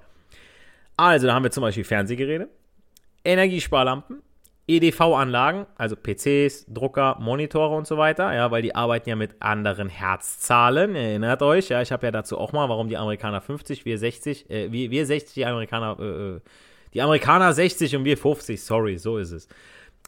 Also, 0.97 1.25
da 1.25 1.33
haben 1.33 1.45
wir 1.45 1.49
zum 1.49 1.61
Beispiel 1.61 1.83
Fernsehgeräte, 1.83 2.47
Energiesparlampen, 3.25 4.21
EDV-Anlagen, 4.67 5.65
also 5.75 5.95
PCs, 5.95 6.65
Drucker, 6.67 7.17
Monitore 7.19 7.75
und 7.75 7.85
so 7.85 7.97
weiter, 7.97 8.33
ja, 8.33 8.49
weil 8.49 8.61
die 8.61 8.75
arbeiten 8.75 9.09
ja 9.09 9.15
mit 9.15 9.41
anderen 9.41 9.89
Herzzahlen. 9.89 10.95
Erinnert 10.95 11.41
euch, 11.41 11.69
ja, 11.69 11.81
ich 11.81 11.91
habe 11.91 12.05
ja 12.05 12.11
dazu 12.11 12.37
auch 12.37 12.53
mal, 12.53 12.69
warum 12.69 12.87
die 12.87 12.97
Amerikaner 12.97 13.41
50, 13.41 13.83
wir 13.83 13.97
60, 13.97 14.49
äh, 14.49 14.71
wir, 14.71 14.89
wir 14.89 15.05
60, 15.05 15.33
die 15.33 15.45
Amerikaner, 15.45 15.97
äh, 15.99 16.03
äh 16.35 16.39
die 16.93 17.01
Amerikaner 17.01 17.53
60 17.53 17.95
und 17.95 18.05
wir 18.05 18.17
50, 18.17 18.63
sorry, 18.63 18.97
so 18.97 19.17
ist 19.17 19.31
es. 19.31 19.47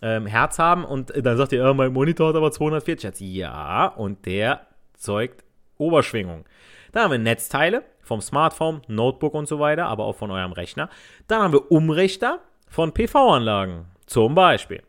Ähm, 0.01 0.27
Herz 0.27 0.59
haben 0.59 0.85
und 0.85 1.11
dann 1.15 1.35
sagt 1.35 1.51
ihr, 1.51 1.59
ja, 1.59 1.73
mein 1.73 1.91
Monitor 1.91 2.29
hat 2.29 2.35
aber 2.35 2.51
240 2.51 3.03
Hertz. 3.05 3.19
Ja, 3.19 3.87
und 3.87 4.25
der 4.25 4.67
zeugt 4.93 5.43
Oberschwingung. 5.77 6.45
Dann 6.91 7.03
haben 7.03 7.11
wir 7.11 7.17
Netzteile 7.17 7.83
vom 8.01 8.21
Smartphone, 8.21 8.81
Notebook 8.87 9.33
und 9.33 9.47
so 9.47 9.59
weiter, 9.59 9.87
aber 9.87 10.05
auch 10.05 10.15
von 10.15 10.31
eurem 10.31 10.51
Rechner. 10.51 10.89
Dann 11.27 11.41
haben 11.41 11.53
wir 11.53 11.71
Umrichter 11.71 12.39
von 12.69 12.93
PV-Anlagen, 12.93 13.85
zum 14.05 14.35
Beispiel. 14.35 14.83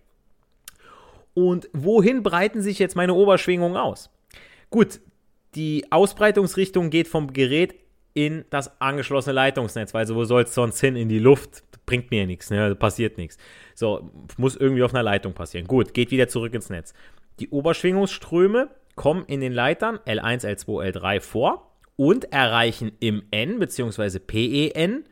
Und 1.34 1.68
wohin 1.72 2.22
breiten 2.22 2.62
sich 2.62 2.78
jetzt 2.78 2.96
meine 2.96 3.14
Oberschwingungen 3.14 3.76
aus? 3.76 4.10
Gut, 4.70 5.00
die 5.54 5.86
Ausbreitungsrichtung 5.90 6.90
geht 6.90 7.08
vom 7.08 7.32
Gerät 7.32 7.74
in 8.14 8.46
das 8.48 8.80
angeschlossene 8.80 9.34
Leitungsnetz, 9.34 9.92
weil 9.92 10.08
wo 10.08 10.24
soll 10.24 10.44
es 10.44 10.54
sonst 10.54 10.80
hin? 10.80 10.96
In 10.96 11.10
die 11.10 11.18
Luft, 11.18 11.62
bringt 11.84 12.10
mir 12.10 12.26
nichts, 12.26 12.50
ne? 12.50 12.74
passiert 12.74 13.18
nichts. 13.18 13.38
So, 13.74 14.10
muss 14.36 14.56
irgendwie 14.56 14.82
auf 14.82 14.94
einer 14.94 15.02
Leitung 15.02 15.34
passieren. 15.34 15.66
Gut, 15.66 15.94
geht 15.94 16.10
wieder 16.10 16.28
zurück 16.28 16.54
ins 16.54 16.70
Netz. 16.70 16.94
Die 17.38 17.50
Oberschwingungsströme 17.50 18.70
kommen 18.94 19.24
in 19.26 19.40
den 19.40 19.52
Leitern 19.52 19.98
L1, 19.98 20.46
L2, 20.46 20.92
L3 20.92 21.20
vor 21.20 21.76
und 21.96 22.32
erreichen 22.32 22.92
im 23.00 23.22
N 23.30 23.58
bzw. 23.58 24.18
PEN 24.18 25.04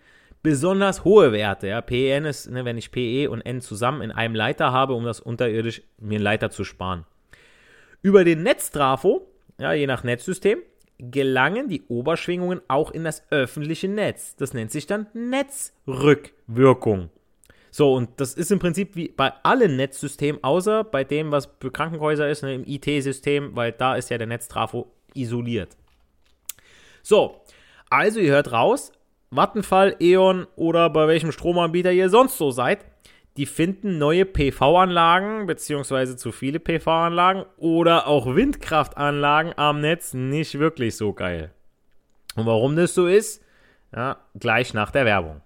besonders 0.44 1.04
hohe 1.04 1.32
Werte. 1.32 1.66
Ja. 1.66 1.80
PEN 1.80 2.26
ist, 2.26 2.48
ne, 2.48 2.64
wenn 2.64 2.78
ich 2.78 2.92
PE 2.92 3.28
und 3.28 3.40
N 3.40 3.60
zusammen 3.60 4.02
in 4.02 4.12
einem 4.12 4.36
Leiter 4.36 4.70
habe, 4.70 4.92
um 4.92 5.04
das 5.04 5.18
unterirdisch 5.18 5.82
mir 5.98 6.16
einen 6.16 6.24
Leiter 6.24 6.50
zu 6.50 6.62
sparen. 6.62 7.04
Über 8.02 8.22
den 8.22 8.44
Netztrafo, 8.44 9.26
ja, 9.58 9.72
je 9.72 9.88
nach 9.88 10.04
Netzsystem, 10.04 10.58
gelangen 10.98 11.68
die 11.68 11.82
Oberschwingungen 11.88 12.60
auch 12.68 12.90
in 12.90 13.02
das 13.04 13.24
öffentliche 13.30 13.88
Netz. 13.88 14.36
Das 14.36 14.52
nennt 14.52 14.70
sich 14.70 14.86
dann 14.86 15.06
Netzrückwirkung. 15.14 17.08
So, 17.70 17.94
und 17.94 18.10
das 18.20 18.34
ist 18.34 18.52
im 18.52 18.58
Prinzip 18.58 18.94
wie 18.94 19.08
bei 19.08 19.32
allen 19.42 19.76
Netzsystemen, 19.76 20.44
außer 20.44 20.84
bei 20.84 21.02
dem, 21.04 21.32
was 21.32 21.48
für 21.58 21.72
Krankenhäuser 21.72 22.28
ist, 22.28 22.42
ne, 22.42 22.54
im 22.54 22.64
IT-System, 22.64 23.56
weil 23.56 23.72
da 23.72 23.96
ist 23.96 24.10
ja 24.10 24.18
der 24.18 24.26
Netztrafo 24.26 24.92
isoliert. 25.14 25.70
So, 27.02 27.40
also 27.88 28.20
ihr 28.20 28.32
hört 28.32 28.52
raus, 28.52 28.92
Vattenfall, 29.36 29.96
E.ON 30.00 30.46
oder 30.56 30.90
bei 30.90 31.08
welchem 31.08 31.32
Stromanbieter 31.32 31.92
ihr 31.92 32.08
sonst 32.08 32.38
so 32.38 32.50
seid, 32.50 32.84
die 33.36 33.46
finden 33.46 33.98
neue 33.98 34.24
PV-Anlagen 34.24 35.46
beziehungsweise 35.46 36.16
zu 36.16 36.30
viele 36.30 36.60
PV-Anlagen 36.60 37.44
oder 37.56 38.06
auch 38.06 38.34
Windkraftanlagen 38.34 39.52
am 39.56 39.80
Netz 39.80 40.14
nicht 40.14 40.58
wirklich 40.58 40.96
so 40.96 41.12
geil. 41.12 41.52
Und 42.36 42.46
warum 42.46 42.76
das 42.76 42.94
so 42.94 43.06
ist, 43.06 43.42
ja, 43.94 44.18
gleich 44.38 44.74
nach 44.74 44.90
der 44.90 45.04
Werbung. 45.04 45.40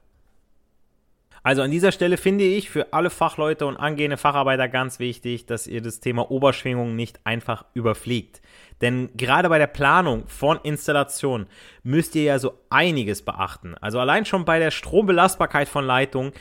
Also 1.49 1.63
an 1.63 1.71
dieser 1.71 1.93
Stelle 1.93 2.19
finde 2.19 2.45
ich 2.45 2.69
für 2.69 2.93
alle 2.93 3.09
Fachleute 3.09 3.65
und 3.65 3.79
angehende 3.79 4.19
Facharbeiter 4.19 4.69
ganz 4.69 4.99
wichtig, 4.99 5.47
dass 5.47 5.67
ihr 5.67 5.81
das 5.81 5.99
Thema 5.99 6.31
Oberschwingung 6.31 6.95
nicht 6.95 7.21
einfach 7.25 7.65
überfliegt. 7.73 8.43
Denn 8.83 9.09
gerade 9.17 9.49
bei 9.49 9.57
der 9.57 9.67
Planung 9.67 10.25
von 10.27 10.61
Installationen 10.63 11.47
müsst 11.83 12.15
ihr 12.17 12.25
ja 12.25 12.39
so 12.39 12.53
einiges 12.69 13.23
beachten. 13.23 13.75
Also 13.81 13.99
allein 13.99 14.27
schon 14.27 14.45
bei 14.45 14.59
der 14.59 14.71
Strombelastbarkeit 14.71 15.71
von 15.71 15.87
Leitungen 15.87 16.33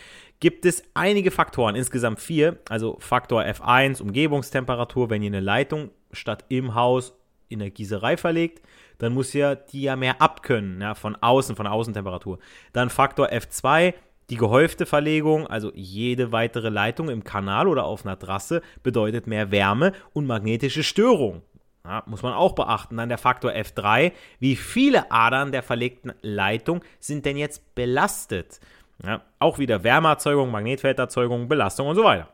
gibt 0.42 0.66
es 0.66 0.84
einige 0.94 1.32
Faktoren, 1.32 1.76
insgesamt 1.76 2.20
vier. 2.20 2.58
Also 2.68 2.98
Faktor 3.00 3.44
F1, 3.44 4.02
Umgebungstemperatur, 4.02 5.10
wenn 5.10 5.24
ihr 5.24 5.30
eine 5.30 5.40
Leitung 5.40 5.92
statt 6.12 6.44
im 6.50 6.76
Haus 6.76 7.14
in 7.48 7.60
der 7.60 7.70
Gießerei 7.70 8.18
verlegt, 8.18 8.62
dann 8.98 9.14
muss 9.14 9.32
ja 9.32 9.56
die 9.56 9.84
ja 9.84 9.96
mehr 9.96 10.22
abkönnen, 10.22 10.82
ja, 10.82 10.96
von 10.96 11.16
außen, 11.16 11.56
von 11.56 11.66
Außentemperatur. 11.66 12.40
Dann 12.74 12.90
Faktor 12.90 13.30
F2, 13.30 13.94
die 14.30 14.36
gehäufte 14.36 14.86
Verlegung, 14.86 15.48
also 15.48 15.72
jede 15.74 16.32
weitere 16.32 16.70
Leitung 16.70 17.10
im 17.10 17.24
Kanal 17.24 17.68
oder 17.68 17.86
auf 17.86 18.06
einer 18.06 18.20
Trasse, 18.20 18.62
bedeutet 18.84 19.28
mehr 19.28 19.52
Wärme 19.52 19.94
und 20.14 20.28
magnetische 20.28 20.84
Störung. 20.84 21.42
Ja, 21.86 22.04
muss 22.06 22.22
man 22.22 22.34
auch 22.34 22.54
beachten. 22.54 22.98
Dann 22.98 23.08
der 23.08 23.18
Faktor 23.18 23.52
F3. 23.52 24.12
Wie 24.40 24.58
viele 24.58 25.10
Adern 25.10 25.54
der 25.54 25.64
verlegten 25.64 26.12
Leitung 26.22 26.82
sind 27.00 27.26
denn 27.26 27.38
jetzt 27.38 27.76
belastet? 27.76 28.60
Ja, 29.04 29.22
auch 29.40 29.58
wieder 29.60 29.84
Wärmeerzeugung, 29.84 30.52
Magnetfelderzeugung, 30.52 31.48
Belastung 31.48 31.88
und 31.88 31.96
so 31.96 32.04
weiter. 32.04 32.28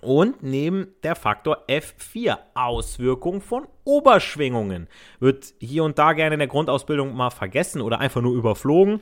Und 0.00 0.42
neben 0.42 0.94
der 1.02 1.14
Faktor 1.14 1.64
F4 1.68 2.38
Auswirkung 2.54 3.42
von 3.42 3.66
Oberschwingungen 3.84 4.88
wird 5.18 5.52
hier 5.60 5.84
und 5.84 5.98
da 5.98 6.14
gerne 6.14 6.36
in 6.36 6.38
der 6.38 6.48
Grundausbildung 6.48 7.14
mal 7.14 7.28
vergessen 7.28 7.82
oder 7.82 7.98
einfach 7.98 8.22
nur 8.22 8.34
überflogen. 8.34 9.00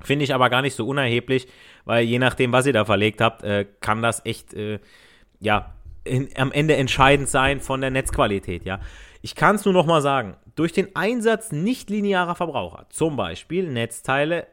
Finde 0.00 0.24
ich 0.24 0.32
aber 0.32 0.48
gar 0.50 0.62
nicht 0.62 0.74
so 0.74 0.86
unerheblich, 0.86 1.48
weil 1.84 2.04
je 2.04 2.18
nachdem, 2.18 2.52
was 2.52 2.66
ihr 2.66 2.72
da 2.72 2.84
verlegt 2.84 3.20
habt, 3.20 3.42
äh, 3.42 3.66
kann 3.80 4.02
das 4.02 4.24
echt, 4.24 4.54
äh, 4.54 4.78
ja, 5.40 5.74
in, 6.04 6.28
am 6.36 6.52
Ende 6.52 6.76
entscheidend 6.76 7.28
sein 7.28 7.60
von 7.60 7.80
der 7.80 7.90
Netzqualität, 7.90 8.64
ja. 8.64 8.80
Ich 9.20 9.34
kann 9.34 9.56
es 9.56 9.64
nur 9.64 9.74
noch 9.74 9.86
mal 9.86 10.00
sagen, 10.00 10.36
durch 10.54 10.72
den 10.72 10.94
Einsatz 10.94 11.50
nicht-linearer 11.50 12.36
Verbraucher, 12.36 12.86
zum 12.90 13.16
Beispiel 13.16 13.68
Netzteile, 13.68 14.46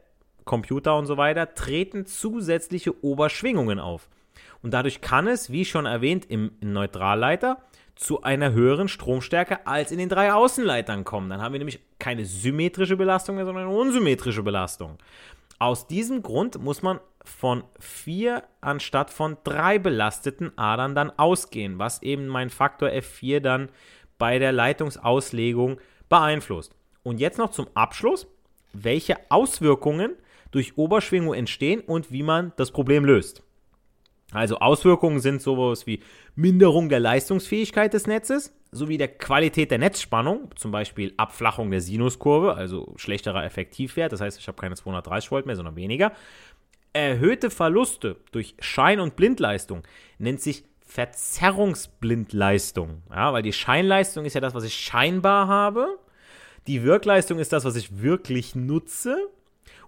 Computer 0.44 0.98
und 0.98 1.06
so 1.06 1.18
weiter, 1.18 1.54
treten 1.54 2.06
zusätzliche 2.06 3.04
Oberschwingungen 3.04 3.80
auf. 3.80 4.10
Und 4.62 4.74
dadurch 4.74 5.02
kann 5.02 5.28
es, 5.28 5.52
wie 5.52 5.66
schon 5.66 5.86
erwähnt, 5.86 6.26
im 6.26 6.52
Neutralleiter 6.62 7.62
zu 7.96 8.24
einer 8.24 8.52
höheren 8.52 8.88
Stromstärke 8.88 9.66
als 9.66 9.92
in 9.92 9.98
den 9.98 10.10
drei 10.10 10.34
Außenleitern 10.34 11.06
kommen. 11.06 11.30
Dann 11.30 11.42
haben 11.42 11.54
wir 11.54 11.60
nämlich 11.60 11.80
keine 12.00 12.26
symmetrische 12.26 12.98
Belastung 12.98 13.36
mehr, 13.36 13.46
sondern 13.46 13.68
eine 13.68 13.76
unsymmetrische 13.76 14.44
Belastung. 14.44 14.98
Aus 15.60 15.88
diesem 15.88 16.22
Grund 16.22 16.62
muss 16.62 16.82
man 16.82 17.00
von 17.24 17.64
vier 17.80 18.44
anstatt 18.62 19.10
von 19.10 19.38
drei 19.44 19.80
belasteten 19.80 20.58
Adern 20.58 20.96
dann 20.96 21.12
ausgehen, 21.18 21.80
was 21.80 22.02
eben 22.02 22.28
mein 22.28 22.50
Faktor 22.50 22.90
F4 22.90 23.40
dann 23.40 23.70
bei 24.18 24.40
der 24.40 24.52
Leitungsauslegung 24.52 25.80
beeinflusst. 26.10 26.76
Und 27.04 27.20
jetzt 27.20 27.38
noch 27.38 27.52
zum 27.52 27.68
Abschluss, 27.74 28.28
welche 28.74 29.18
Auswirkungen 29.30 30.16
durch 30.52 30.78
Oberschwingung 30.78 31.34
entstehen 31.34 31.82
und 31.82 32.12
wie 32.12 32.24
man 32.24 32.52
das 32.58 32.72
Problem 32.72 33.06
löst. 33.06 33.45
Also 34.36 34.60
Auswirkungen 34.60 35.20
sind 35.20 35.42
sowas 35.42 35.88
wie 35.88 36.02
Minderung 36.36 36.90
der 36.90 37.00
Leistungsfähigkeit 37.00 37.94
des 37.94 38.08
Netzes 38.08 38.54
sowie 38.72 38.98
der 38.98 39.08
Qualität 39.08 39.72
der 39.72 39.78
Netzspannung, 39.78 40.50
zum 40.56 40.72
Beispiel 40.72 41.14
Abflachung 41.18 41.72
der 41.72 41.80
Sinuskurve, 41.82 42.56
also 42.56 42.94
schlechterer 42.98 43.46
Effektivwert, 43.46 44.12
das 44.12 44.22
heißt, 44.22 44.40
ich 44.40 44.48
habe 44.48 44.60
keine 44.60 44.76
230 44.76 45.32
Volt 45.32 45.46
mehr, 45.46 45.56
sondern 45.56 45.78
weniger. 45.78 46.12
Erhöhte 46.92 47.50
Verluste 47.50 48.18
durch 48.32 48.56
Schein- 48.60 49.00
und 49.00 49.16
Blindleistung 49.16 49.84
nennt 50.18 50.42
sich 50.42 50.66
Verzerrungsblindleistung. 50.86 53.04
Ja, 53.10 53.34
weil 53.34 53.44
die 53.44 53.54
Scheinleistung 53.54 54.26
ist 54.26 54.34
ja 54.34 54.42
das, 54.42 54.54
was 54.54 54.64
ich 54.64 54.76
scheinbar 54.76 55.48
habe. 55.48 55.98
Die 56.68 56.84
Wirkleistung 56.84 57.40
ist 57.40 57.54
das, 57.54 57.66
was 57.66 57.76
ich 57.76 58.02
wirklich 58.02 58.56
nutze. 58.56 59.18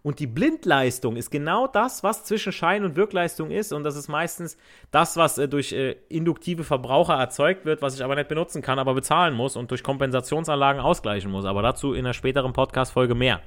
Und 0.04 0.20
die 0.20 0.28
Blindleistung 0.28 1.16
ist 1.16 1.32
genau 1.32 1.68
das, 1.68 2.04
was 2.04 2.24
zwischen 2.24 2.52
Schein- 2.52 2.86
und 2.86 2.96
Wirkleistung 2.96 3.52
ist. 3.52 3.74
Und 3.74 3.84
das 3.84 3.96
ist 3.96 4.08
meistens 4.08 4.58
das, 4.92 5.18
was 5.18 5.38
äh, 5.38 5.48
durch 5.48 5.74
äh, 5.74 5.96
induktive 6.10 6.64
Verbraucher 6.64 7.16
erzeugt 7.16 7.66
wird, 7.66 7.82
was 7.82 7.96
ich 7.96 8.04
aber 8.04 8.16
nicht 8.16 8.28
benutzen 8.28 8.62
kann, 8.62 8.80
aber 8.80 8.94
bezahlen 8.94 9.34
muss 9.34 9.56
und 9.56 9.72
durch 9.72 9.84
Kompensationsanlagen 9.84 10.82
ausgleichen 10.82 11.32
muss. 11.32 11.46
Aber 11.46 11.62
dazu 11.62 11.94
in 11.94 12.06
einer 12.06 12.14
späteren 12.14 12.54
Podcast-Folge 12.54 13.16
mehr. 13.16 13.42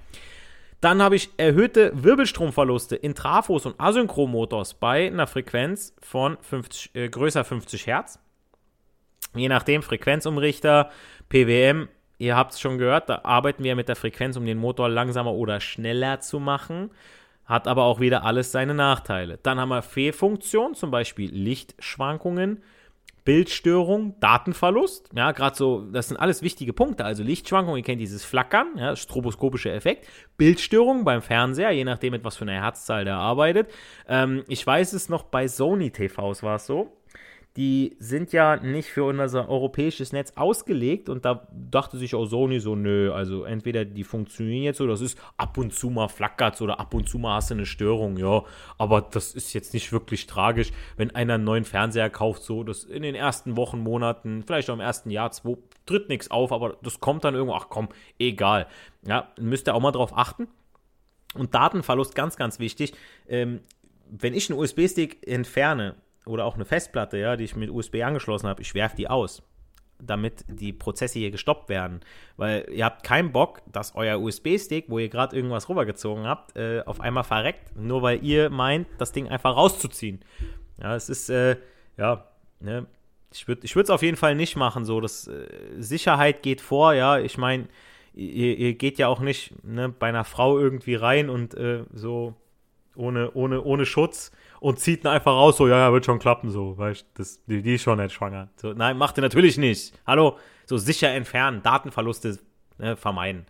Dann 0.80 1.02
habe 1.02 1.16
ich 1.16 1.30
erhöhte 1.36 1.92
Wirbelstromverluste 1.94 2.96
in 2.96 3.14
Trafos 3.14 3.66
und 3.66 3.78
Asynchronmotors 3.78 4.74
bei 4.74 5.06
einer 5.08 5.26
Frequenz 5.26 5.94
von 6.00 6.38
50, 6.40 6.94
äh, 6.94 7.08
größer 7.08 7.44
50 7.44 7.86
Hertz. 7.86 8.18
Je 9.34 9.48
nachdem, 9.48 9.82
Frequenzumrichter, 9.82 10.90
PWM, 11.28 11.88
ihr 12.20 12.36
habt 12.36 12.52
es 12.52 12.60
schon 12.60 12.78
gehört, 12.78 13.08
da 13.08 13.22
arbeiten 13.24 13.64
wir 13.64 13.74
mit 13.74 13.88
der 13.88 13.96
Frequenz, 13.96 14.36
um 14.36 14.46
den 14.46 14.58
Motor 14.58 14.88
langsamer 14.88 15.32
oder 15.32 15.58
schneller 15.58 16.20
zu 16.20 16.38
machen. 16.38 16.90
Hat 17.46 17.66
aber 17.66 17.84
auch 17.84 17.98
wieder 17.98 18.24
alles 18.24 18.52
seine 18.52 18.74
Nachteile. 18.74 19.38
Dann 19.42 19.58
haben 19.58 19.70
wir 19.70 19.82
Fehlfunktion, 19.82 20.74
zum 20.74 20.92
Beispiel 20.92 21.34
Lichtschwankungen, 21.34 22.62
Bildstörung, 23.24 24.14
Datenverlust. 24.20 25.10
Ja, 25.14 25.32
gerade 25.32 25.56
so, 25.56 25.80
das 25.90 26.08
sind 26.08 26.18
alles 26.18 26.42
wichtige 26.42 26.72
Punkte. 26.72 27.04
Also 27.04 27.22
Lichtschwankungen, 27.22 27.78
ihr 27.78 27.84
kennt 27.84 28.00
dieses 28.00 28.24
Flackern, 28.24 28.76
ja, 28.76 28.94
stroboskopischer 28.94 29.72
Effekt. 29.72 30.06
Bildstörung 30.36 31.04
beim 31.04 31.22
Fernseher, 31.22 31.72
je 31.72 31.84
nachdem, 31.84 32.12
mit 32.12 32.24
was 32.24 32.36
für 32.36 32.42
einer 32.42 32.62
Herzzahl 32.62 33.04
der 33.04 33.16
arbeitet. 33.16 33.68
Ähm, 34.06 34.44
ich 34.46 34.64
weiß 34.64 34.92
es 34.92 35.08
noch, 35.08 35.24
bei 35.24 35.48
Sony 35.48 35.90
TVs 35.90 36.42
war 36.42 36.56
es 36.56 36.66
so 36.66 36.99
die 37.56 37.96
sind 37.98 38.32
ja 38.32 38.56
nicht 38.56 38.90
für 38.90 39.04
unser 39.04 39.48
europäisches 39.48 40.12
Netz 40.12 40.32
ausgelegt. 40.36 41.08
Und 41.08 41.24
da 41.24 41.48
dachte 41.52 41.98
sich 41.98 42.14
auch 42.14 42.24
Sony 42.26 42.60
so, 42.60 42.76
nö, 42.76 43.12
also 43.12 43.44
entweder 43.44 43.84
die 43.84 44.04
funktionieren 44.04 44.62
jetzt 44.62 44.78
so, 44.78 44.86
das 44.86 45.00
ist 45.00 45.18
ab 45.36 45.58
und 45.58 45.74
zu 45.74 45.90
mal 45.90 46.08
flackert 46.08 46.60
oder 46.60 46.78
ab 46.78 46.94
und 46.94 47.08
zu 47.08 47.18
mal 47.18 47.34
hast 47.34 47.50
du 47.50 47.54
eine 47.54 47.66
Störung, 47.66 48.16
ja, 48.16 48.44
aber 48.78 49.00
das 49.02 49.34
ist 49.34 49.52
jetzt 49.52 49.74
nicht 49.74 49.92
wirklich 49.92 50.26
tragisch, 50.26 50.70
wenn 50.96 51.14
einer 51.14 51.34
einen 51.34 51.44
neuen 51.44 51.64
Fernseher 51.64 52.08
kauft, 52.08 52.42
so, 52.42 52.62
das 52.62 52.84
in 52.84 53.02
den 53.02 53.14
ersten 53.14 53.56
Wochen, 53.56 53.80
Monaten, 53.80 54.44
vielleicht 54.46 54.70
auch 54.70 54.74
im 54.74 54.80
ersten 54.80 55.10
Jahr, 55.10 55.32
zwei, 55.32 55.56
tritt 55.86 56.08
nichts 56.08 56.30
auf, 56.30 56.52
aber 56.52 56.76
das 56.82 57.00
kommt 57.00 57.24
dann 57.24 57.34
irgendwo, 57.34 57.54
ach 57.54 57.66
komm, 57.68 57.88
egal, 58.18 58.68
ja, 59.06 59.28
müsst 59.40 59.68
ihr 59.68 59.74
auch 59.74 59.80
mal 59.80 59.92
drauf 59.92 60.16
achten. 60.16 60.46
Und 61.34 61.54
Datenverlust, 61.54 62.14
ganz, 62.14 62.36
ganz 62.36 62.58
wichtig, 62.58 62.92
ähm, 63.28 63.60
wenn 64.10 64.34
ich 64.34 64.50
einen 64.50 64.58
USB-Stick 64.58 65.26
entferne, 65.26 65.94
oder 66.30 66.44
auch 66.44 66.54
eine 66.54 66.64
Festplatte, 66.64 67.18
ja, 67.18 67.36
die 67.36 67.44
ich 67.44 67.56
mit 67.56 67.70
USB 67.70 67.96
angeschlossen 68.02 68.48
habe, 68.48 68.62
ich 68.62 68.74
werfe 68.74 68.96
die 68.96 69.08
aus, 69.08 69.42
damit 69.98 70.44
die 70.48 70.72
Prozesse 70.72 71.18
hier 71.18 71.30
gestoppt 71.30 71.68
werden. 71.68 72.00
Weil 72.36 72.66
ihr 72.72 72.84
habt 72.84 73.04
keinen 73.04 73.32
Bock, 73.32 73.62
dass 73.70 73.94
euer 73.94 74.18
USB-Stick, 74.18 74.86
wo 74.88 74.98
ihr 74.98 75.08
gerade 75.08 75.36
irgendwas 75.36 75.68
rübergezogen 75.68 76.26
habt, 76.26 76.56
äh, 76.56 76.82
auf 76.86 77.00
einmal 77.00 77.24
verreckt, 77.24 77.76
nur 77.76 78.02
weil 78.02 78.24
ihr 78.24 78.48
meint, 78.50 78.86
das 78.98 79.12
Ding 79.12 79.28
einfach 79.28 79.56
rauszuziehen. 79.56 80.20
Ja, 80.80 80.96
es 80.96 81.10
ist, 81.10 81.28
äh, 81.28 81.56
ja, 81.98 82.26
ne, 82.60 82.86
ich 83.32 83.46
würde 83.46 83.66
es 83.66 83.90
auf 83.90 84.02
jeden 84.02 84.16
Fall 84.16 84.34
nicht 84.34 84.56
machen, 84.56 84.84
so, 84.84 85.00
das, 85.00 85.28
äh, 85.28 85.46
Sicherheit 85.78 86.42
geht 86.42 86.60
vor, 86.60 86.94
ja, 86.94 87.18
ich 87.18 87.38
meine, 87.38 87.68
ihr, 88.14 88.56
ihr, 88.58 88.74
geht 88.74 88.98
ja 88.98 89.08
auch 89.08 89.20
nicht 89.20 89.64
ne, 89.64 89.88
bei 89.88 90.08
einer 90.08 90.24
Frau 90.24 90.58
irgendwie 90.58 90.94
rein 90.94 91.30
und 91.30 91.54
äh, 91.54 91.84
so 91.92 92.34
ohne, 92.96 93.30
ohne, 93.32 93.62
ohne 93.62 93.86
Schutz 93.86 94.32
und 94.60 94.78
zieht 94.78 95.04
ihn 95.04 95.08
einfach 95.08 95.32
raus, 95.32 95.56
so, 95.56 95.66
ja, 95.66 95.78
ja, 95.78 95.92
wird 95.92 96.04
schon 96.04 96.18
klappen, 96.18 96.50
so, 96.50 96.76
weißt 96.78 97.06
das, 97.14 97.44
die, 97.46 97.62
die 97.62 97.74
ist 97.74 97.82
schon 97.82 97.98
nicht 97.98 98.12
schwanger. 98.12 98.48
So, 98.56 98.72
nein, 98.72 98.96
macht 98.96 99.18
ihr 99.18 99.22
natürlich 99.22 99.58
nicht. 99.58 99.98
Hallo, 100.06 100.38
so 100.66 100.76
sicher 100.76 101.10
entfernen, 101.10 101.62
Datenverluste 101.62 102.38
ne, 102.78 102.96
vermeiden. 102.96 103.46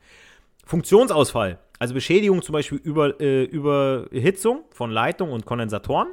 Funktionsausfall, 0.65 1.59
also 1.79 1.95
Beschädigung 1.95 2.43
zum 2.43 2.53
Beispiel 2.53 2.79
über 2.79 3.21
äh, 3.21 3.43
Überhitzung 3.45 4.65
von 4.71 4.91
Leitung 4.91 5.33
und 5.33 5.45
Kondensatoren, 5.45 6.09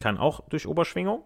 kann 0.00 0.18
auch 0.18 0.40
durch 0.48 0.66
Oberschwingung 0.66 1.22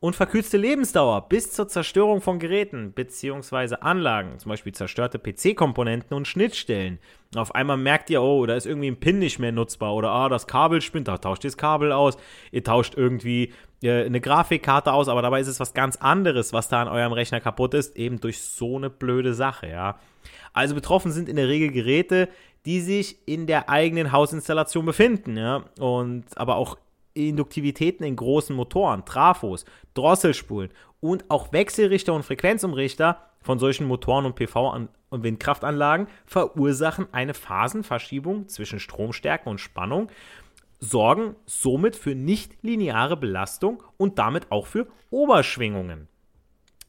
und 0.00 0.16
verkürzte 0.16 0.56
Lebensdauer 0.56 1.28
bis 1.28 1.52
zur 1.52 1.68
Zerstörung 1.68 2.22
von 2.22 2.38
Geräten 2.38 2.92
bzw. 2.92 3.76
Anlagen, 3.80 4.38
zum 4.38 4.48
Beispiel 4.48 4.72
zerstörte 4.72 5.18
PC-Komponenten 5.18 6.16
und 6.16 6.26
Schnittstellen. 6.26 6.98
Auf 7.36 7.54
einmal 7.54 7.76
merkt 7.76 8.08
ihr, 8.08 8.22
oh, 8.22 8.46
da 8.46 8.54
ist 8.54 8.66
irgendwie 8.66 8.90
ein 8.90 8.98
Pin 8.98 9.18
nicht 9.18 9.38
mehr 9.38 9.52
nutzbar 9.52 9.94
oder 9.94 10.10
ah, 10.10 10.30
das 10.30 10.46
Kabel 10.46 10.80
spinnt, 10.80 11.08
da 11.08 11.18
tauscht 11.18 11.44
ihr 11.44 11.50
das 11.50 11.58
Kabel 11.58 11.92
aus, 11.92 12.16
ihr 12.50 12.64
tauscht 12.64 12.94
irgendwie 12.96 13.52
äh, 13.82 14.06
eine 14.06 14.22
Grafikkarte 14.22 14.90
aus, 14.90 15.08
aber 15.08 15.20
dabei 15.20 15.40
ist 15.40 15.48
es 15.48 15.60
was 15.60 15.74
ganz 15.74 15.96
anderes, 15.96 16.54
was 16.54 16.70
da 16.70 16.80
an 16.80 16.88
eurem 16.88 17.12
Rechner 17.12 17.40
kaputt 17.40 17.74
ist, 17.74 17.94
eben 17.96 18.20
durch 18.20 18.40
so 18.40 18.76
eine 18.76 18.88
blöde 18.88 19.34
Sache, 19.34 19.68
ja. 19.68 19.98
Also 20.54 20.74
betroffen 20.74 21.12
sind 21.12 21.28
in 21.28 21.36
der 21.36 21.48
Regel 21.48 21.70
Geräte, 21.70 22.28
die 22.64 22.80
sich 22.80 23.18
in 23.26 23.46
der 23.46 23.68
eigenen 23.68 24.12
Hausinstallation 24.12 24.86
befinden, 24.86 25.36
ja, 25.36 25.64
und 25.78 26.24
aber 26.36 26.56
auch 26.56 26.78
Induktivitäten 27.14 28.04
in 28.04 28.16
großen 28.16 28.54
Motoren, 28.54 29.04
Trafos, 29.04 29.64
Drosselspulen 29.94 30.70
und 31.00 31.24
auch 31.28 31.52
Wechselrichter 31.52 32.14
und 32.14 32.24
Frequenzumrichter 32.24 33.18
von 33.42 33.58
solchen 33.58 33.86
Motoren 33.86 34.26
und 34.26 34.38
PV- 34.38 34.88
und 35.10 35.22
Windkraftanlagen 35.24 36.08
verursachen 36.26 37.08
eine 37.12 37.34
Phasenverschiebung 37.34 38.48
zwischen 38.48 38.80
Stromstärke 38.80 39.48
und 39.48 39.58
Spannung, 39.58 40.08
sorgen 40.78 41.36
somit 41.46 41.96
für 41.96 42.14
nichtlineare 42.14 43.16
Belastung 43.16 43.82
und 43.96 44.18
damit 44.18 44.50
auch 44.50 44.66
für 44.66 44.86
Oberschwingungen. 45.10 46.09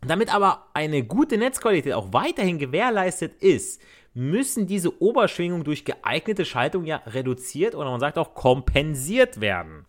Damit 0.06 0.34
aber 0.34 0.68
eine 0.74 1.04
gute 1.04 1.38
Netzqualität 1.38 1.94
auch 1.94 2.12
weiterhin 2.12 2.58
gewährleistet 2.58 3.42
ist, 3.42 3.82
müssen 4.14 4.68
diese 4.68 5.02
Oberschwingungen 5.02 5.64
durch 5.64 5.86
geeignete 5.86 6.44
Schaltung 6.44 6.86
ja 6.86 6.98
reduziert 7.06 7.76
oder 7.76 7.90
man 7.90 8.00
sagt 8.00 8.18
auch 8.18 8.34
kompensiert 8.34 9.40
werden. 9.40 9.86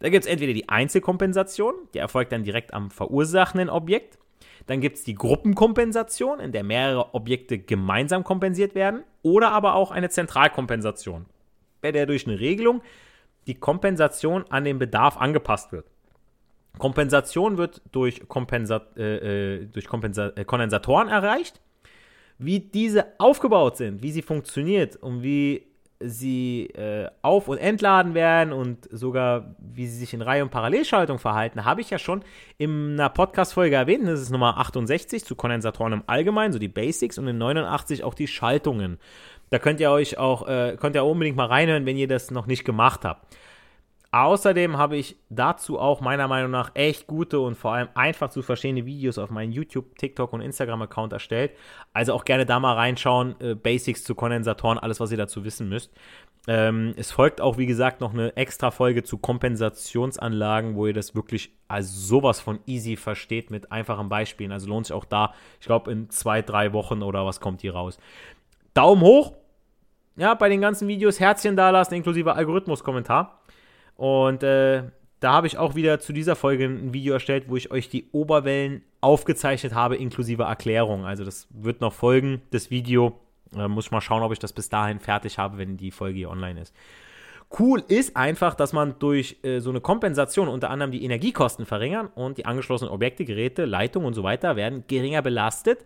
Da 0.00 0.08
gibt 0.08 0.24
es 0.24 0.30
entweder 0.30 0.52
die 0.52 0.68
Einzelkompensation, 0.68 1.74
die 1.94 1.98
erfolgt 1.98 2.32
dann 2.32 2.44
direkt 2.44 2.74
am 2.74 2.90
verursachenden 2.90 3.70
Objekt. 3.70 4.18
Dann 4.66 4.80
gibt 4.80 4.96
es 4.96 5.04
die 5.04 5.14
Gruppenkompensation, 5.14 6.40
in 6.40 6.52
der 6.52 6.64
mehrere 6.64 7.14
Objekte 7.14 7.58
gemeinsam 7.58 8.24
kompensiert 8.24 8.74
werden. 8.74 9.04
Oder 9.22 9.52
aber 9.52 9.74
auch 9.74 9.90
eine 9.90 10.10
Zentralkompensation, 10.10 11.26
bei 11.80 11.92
der 11.92 12.06
durch 12.06 12.26
eine 12.26 12.38
Regelung 12.38 12.82
die 13.46 13.54
Kompensation 13.54 14.44
an 14.50 14.64
den 14.64 14.78
Bedarf 14.78 15.16
angepasst 15.16 15.72
wird. 15.72 15.91
Kompensation 16.78 17.58
wird 17.58 17.82
durch, 17.92 18.26
Kompensa 18.28 18.82
äh, 18.96 19.60
äh 19.60 19.66
durch 19.66 19.86
Kompensa 19.86 20.32
äh, 20.36 20.44
Kondensatoren 20.44 21.08
erreicht 21.08 21.60
wie 22.44 22.60
diese 22.60 23.06
aufgebaut 23.18 23.76
sind, 23.76 24.02
wie 24.02 24.10
sie 24.10 24.22
funktioniert 24.22 24.96
und 24.96 25.22
wie 25.22 25.66
sie 26.04 26.66
äh, 26.74 27.08
auf- 27.22 27.46
und 27.46 27.58
entladen 27.58 28.14
werden 28.14 28.52
und 28.52 28.88
sogar 28.90 29.54
wie 29.58 29.86
sie 29.86 29.98
sich 29.98 30.14
in 30.14 30.22
Reihe- 30.22 30.42
und 30.42 30.50
Parallelschaltung 30.50 31.20
verhalten, 31.20 31.64
habe 31.64 31.80
ich 31.80 31.90
ja 31.90 31.98
schon 31.98 32.24
in 32.58 32.94
einer 32.94 33.08
Podcast-Folge 33.08 33.76
erwähnt. 33.76 34.08
Das 34.08 34.20
ist 34.20 34.30
Nummer 34.30 34.58
68 34.58 35.24
zu 35.24 35.36
Kondensatoren 35.36 35.92
im 35.92 36.02
Allgemeinen, 36.08 36.52
so 36.52 36.58
die 36.58 36.66
Basics 36.66 37.18
und 37.18 37.28
in 37.28 37.38
89 37.38 38.02
auch 38.02 38.14
die 38.14 38.26
Schaltungen. 38.26 38.98
Da 39.50 39.60
könnt 39.60 39.78
ihr 39.78 39.92
euch 39.92 40.18
auch, 40.18 40.48
äh, 40.48 40.76
könnt 40.80 40.96
ihr 40.96 41.04
unbedingt 41.04 41.36
mal 41.36 41.46
reinhören, 41.46 41.86
wenn 41.86 41.96
ihr 41.96 42.08
das 42.08 42.32
noch 42.32 42.46
nicht 42.46 42.64
gemacht 42.64 43.04
habt. 43.04 43.36
Außerdem 44.14 44.76
habe 44.76 44.98
ich 44.98 45.16
dazu 45.30 45.78
auch 45.78 46.02
meiner 46.02 46.28
Meinung 46.28 46.50
nach 46.50 46.72
echt 46.74 47.06
gute 47.06 47.40
und 47.40 47.54
vor 47.54 47.72
allem 47.72 47.88
einfach 47.94 48.28
zu 48.28 48.42
verstehende 48.42 48.84
Videos 48.84 49.16
auf 49.16 49.30
meinen 49.30 49.52
YouTube, 49.52 49.96
TikTok 49.96 50.34
und 50.34 50.42
Instagram-Account 50.42 51.14
erstellt. 51.14 51.52
Also 51.94 52.12
auch 52.12 52.26
gerne 52.26 52.44
da 52.44 52.60
mal 52.60 52.74
reinschauen. 52.74 53.34
Äh, 53.40 53.54
Basics 53.54 54.04
zu 54.04 54.14
Kondensatoren, 54.14 54.78
alles, 54.78 55.00
was 55.00 55.12
ihr 55.12 55.16
dazu 55.16 55.44
wissen 55.44 55.70
müsst. 55.70 55.92
Ähm, 56.46 56.92
es 56.98 57.10
folgt 57.10 57.40
auch, 57.40 57.56
wie 57.56 57.64
gesagt, 57.64 58.02
noch 58.02 58.12
eine 58.12 58.36
extra 58.36 58.70
Folge 58.70 59.02
zu 59.02 59.16
Kompensationsanlagen, 59.16 60.74
wo 60.74 60.86
ihr 60.86 60.92
das 60.92 61.14
wirklich 61.14 61.56
als 61.68 61.90
sowas 62.06 62.38
von 62.38 62.58
easy 62.66 62.96
versteht 62.96 63.50
mit 63.50 63.72
einfachen 63.72 64.10
Beispielen. 64.10 64.52
Also 64.52 64.68
lohnt 64.68 64.88
sich 64.88 64.94
auch 64.94 65.06
da. 65.06 65.32
Ich 65.58 65.66
glaube, 65.66 65.90
in 65.90 66.10
zwei, 66.10 66.42
drei 66.42 66.74
Wochen 66.74 67.02
oder 67.02 67.24
was 67.24 67.40
kommt 67.40 67.62
hier 67.62 67.72
raus. 67.72 67.98
Daumen 68.74 69.00
hoch. 69.00 69.32
Ja, 70.16 70.34
bei 70.34 70.50
den 70.50 70.60
ganzen 70.60 70.88
Videos 70.88 71.18
Herzchen 71.18 71.56
da 71.56 71.70
lassen, 71.70 71.94
inklusive 71.94 72.34
Algorithmus-Kommentar. 72.34 73.41
Und 74.02 74.42
äh, 74.42 74.82
da 75.20 75.32
habe 75.32 75.46
ich 75.46 75.58
auch 75.58 75.76
wieder 75.76 76.00
zu 76.00 76.12
dieser 76.12 76.34
Folge 76.34 76.64
ein 76.64 76.92
Video 76.92 77.14
erstellt, 77.14 77.44
wo 77.46 77.54
ich 77.54 77.70
euch 77.70 77.88
die 77.88 78.10
Oberwellen 78.10 78.82
aufgezeichnet 79.00 79.74
habe, 79.74 79.94
inklusive 79.94 80.42
Erklärung. 80.42 81.06
Also 81.06 81.24
das 81.24 81.46
wird 81.50 81.80
noch 81.80 81.92
folgen, 81.92 82.42
das 82.50 82.72
Video. 82.72 83.20
Äh, 83.56 83.68
muss 83.68 83.84
ich 83.86 83.90
mal 83.92 84.00
schauen, 84.00 84.24
ob 84.24 84.32
ich 84.32 84.40
das 84.40 84.52
bis 84.52 84.68
dahin 84.68 84.98
fertig 84.98 85.38
habe, 85.38 85.56
wenn 85.56 85.76
die 85.76 85.92
Folge 85.92 86.18
hier 86.18 86.30
online 86.30 86.60
ist. 86.60 86.74
Cool 87.56 87.84
ist 87.86 88.16
einfach, 88.16 88.56
dass 88.56 88.72
man 88.72 88.98
durch 88.98 89.36
äh, 89.44 89.60
so 89.60 89.70
eine 89.70 89.80
Kompensation 89.80 90.48
unter 90.48 90.70
anderem 90.70 90.90
die 90.90 91.04
Energiekosten 91.04 91.64
verringern 91.64 92.08
und 92.12 92.38
die 92.38 92.44
angeschlossenen 92.44 92.92
Objekte, 92.92 93.24
Geräte, 93.24 93.66
Leitungen 93.66 94.08
und 94.08 94.14
so 94.14 94.24
weiter 94.24 94.56
werden 94.56 94.82
geringer 94.88 95.22
belastet, 95.22 95.84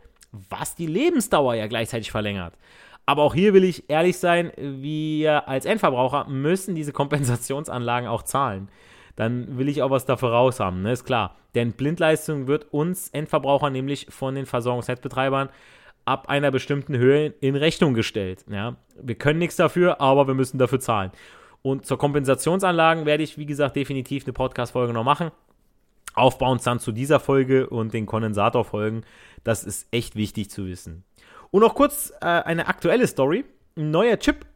was 0.49 0.75
die 0.75 0.87
Lebensdauer 0.87 1.55
ja 1.57 1.67
gleichzeitig 1.67 2.11
verlängert. 2.11 2.55
Aber 3.07 3.23
auch 3.23 3.35
hier 3.35 3.55
will 3.55 3.65
ich 3.65 3.89
ehrlich 3.89 4.19
sein, 4.19 4.51
wir 4.57 5.49
als 5.49 5.65
Endverbraucher 5.65 6.29
müssen 6.29 6.75
diese 6.75 6.93
Kompensationsanlagen 6.93 8.09
auch 8.09 8.23
zahlen. 8.23 8.69
Dann 9.15 9.57
will 9.57 9.69
ich 9.69 9.81
auch 9.83 9.91
was 9.91 10.05
dafür 10.05 10.31
raus 10.31 10.61
haben, 10.61 10.83
ne? 10.83 10.93
ist 10.93 11.05
klar. 11.05 11.37
Denn 11.55 11.73
Blindleistung 11.73 12.49
wird 12.49 12.67
uns 12.73 13.09
Endverbraucher 13.11 13.71
nämlich 13.71 14.09
von 14.11 14.35
den 14.35 14.45
Versorgungsnetzbetreibern 14.45 15.49
ab 16.05 16.29
einer 16.29 16.51
bestimmten 16.51 16.99
Höhe 16.99 17.33
in 17.41 17.57
Rechnung 17.57 17.95
gestellt. 17.95 18.45
Ja? 18.51 18.77
Wir 19.01 19.15
können 19.15 19.39
nichts 19.39 19.57
dafür, 19.57 20.01
aber 20.01 20.27
wir 20.27 20.35
müssen 20.35 20.59
dafür 20.59 20.81
zahlen. 20.81 21.13
Und 21.63 21.87
zur 21.87 21.99
Kompensationsanlagen 21.99 23.07
werde 23.07 23.23
ich, 23.23 23.39
wie 23.39 23.47
gesagt, 23.47 23.77
definitiv 23.77 24.25
eine 24.25 24.33
Podcast-Folge 24.33 24.93
noch 24.93 25.03
machen. 25.05 25.31
Aufbauend 26.15 26.65
dann 26.67 26.79
zu 26.79 26.93
dieser 26.93 27.21
Folge 27.21 27.69
und 27.69 27.93
den 27.93 28.07
Kondensatorfolgen. 28.07 29.05
Das 29.43 29.65
ist 29.65 29.89
echt 29.91 30.15
wichtig 30.15 30.51
zu 30.51 30.67
wissen. 30.67 31.05
Und 31.51 31.61
noch 31.61 31.75
kurz 31.75 32.13
äh, 32.21 32.27
eine 32.27 32.67
aktuelle 32.69 33.07
Story. 33.07 33.45
Ein 33.77 33.91
neuer 33.91 34.19
Chip 34.19 34.47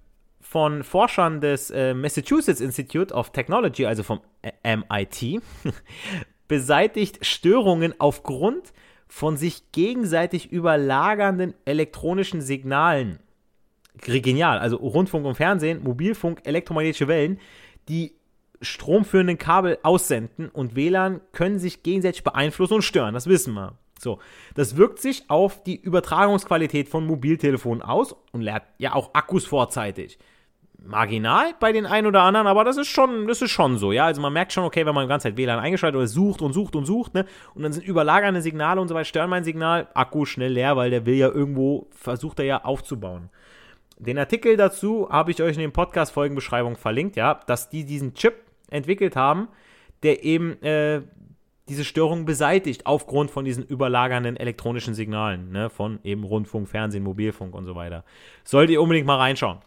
von 0.40 0.82
Forschern 0.82 1.40
des 1.40 1.70
äh, 1.70 1.94
Massachusetts 1.94 2.60
Institute 2.60 3.14
of 3.14 3.30
Technology, 3.30 3.86
also 3.86 4.02
vom 4.02 4.20
äh, 4.42 4.76
MIT, 4.76 5.42
beseitigt 6.48 7.24
Störungen 7.24 7.94
aufgrund 7.98 8.72
von 9.06 9.36
sich 9.36 9.72
gegenseitig 9.72 10.50
überlagernden 10.50 11.54
elektronischen 11.64 12.40
Signalen. 12.40 13.18
Genial, 14.00 14.58
also 14.58 14.76
Rundfunk 14.76 15.26
und 15.26 15.34
Fernsehen, 15.34 15.82
Mobilfunk, 15.82 16.40
elektromagnetische 16.44 17.08
Wellen, 17.08 17.38
die 17.88 18.14
stromführenden 18.62 19.38
Kabel 19.38 19.78
aussenden 19.82 20.48
und 20.48 20.76
WLAN 20.76 21.20
können 21.32 21.58
sich 21.58 21.82
gegenseitig 21.82 22.24
beeinflussen 22.24 22.74
und 22.74 22.82
stören, 22.82 23.14
das 23.14 23.26
wissen 23.26 23.54
wir. 23.54 23.74
So, 24.00 24.18
das 24.54 24.76
wirkt 24.76 24.98
sich 24.98 25.28
auf 25.28 25.62
die 25.62 25.80
Übertragungsqualität 25.80 26.88
von 26.88 27.06
Mobiltelefonen 27.06 27.82
aus 27.82 28.16
und 28.32 28.40
leert 28.40 28.62
ja 28.78 28.94
auch 28.94 29.14
Akkus 29.14 29.44
vorzeitig. 29.44 30.18
Marginal 30.82 31.52
bei 31.60 31.72
den 31.72 31.84
einen 31.84 32.06
oder 32.06 32.22
anderen, 32.22 32.46
aber 32.46 32.64
das 32.64 32.78
ist 32.78 32.88
schon, 32.88 33.26
das 33.28 33.42
ist 33.42 33.50
schon 33.50 33.76
so, 33.76 33.92
ja. 33.92 34.06
Also 34.06 34.22
man 34.22 34.32
merkt 34.32 34.52
schon, 34.52 34.64
okay, 34.64 34.86
wenn 34.86 34.94
man 34.94 35.04
die 35.04 35.08
ganze 35.08 35.28
Zeit 35.28 35.36
WLAN 35.36 35.58
eingeschaltet 35.58 35.98
oder 35.98 36.06
sucht 36.06 36.40
und 36.40 36.54
sucht 36.54 36.74
und 36.74 36.86
sucht, 36.86 37.12
ne, 37.12 37.26
und 37.54 37.62
dann 37.62 37.72
sind 37.72 37.86
überlagernde 37.86 38.40
Signale 38.40 38.80
und 38.80 38.88
so 38.88 38.94
weiter, 38.94 39.04
stören 39.04 39.28
mein 39.28 39.44
Signal, 39.44 39.88
Akku 39.92 40.24
schnell 40.24 40.52
leer, 40.52 40.76
weil 40.76 40.90
der 40.90 41.04
will 41.04 41.16
ja 41.16 41.28
irgendwo, 41.28 41.88
versucht 41.90 42.38
er 42.38 42.46
ja 42.46 42.64
aufzubauen. 42.64 43.28
Den 43.98 44.18
Artikel 44.18 44.56
dazu 44.56 45.08
habe 45.10 45.30
ich 45.30 45.42
euch 45.42 45.56
in 45.56 45.60
den 45.60 45.72
Podcast-Folgenbeschreibung 45.72 46.76
verlinkt, 46.76 47.16
ja, 47.16 47.40
dass 47.46 47.68
die 47.68 47.84
diesen 47.84 48.14
Chip 48.14 48.44
entwickelt 48.70 49.14
haben, 49.14 49.48
der 50.02 50.24
eben 50.24 50.62
äh, 50.62 51.02
diese 51.70 51.84
Störung 51.84 52.24
beseitigt 52.24 52.84
aufgrund 52.84 53.30
von 53.30 53.44
diesen 53.44 53.64
überlagernden 53.64 54.36
elektronischen 54.36 54.94
Signalen, 54.94 55.52
ne, 55.52 55.70
von 55.70 56.00
eben 56.02 56.24
Rundfunk, 56.24 56.68
Fernsehen, 56.68 57.04
Mobilfunk 57.04 57.54
und 57.54 57.64
so 57.64 57.76
weiter. 57.76 58.04
Solltet 58.42 58.72
ihr 58.72 58.82
unbedingt 58.82 59.06
mal 59.06 59.18
reinschauen. 59.18 59.58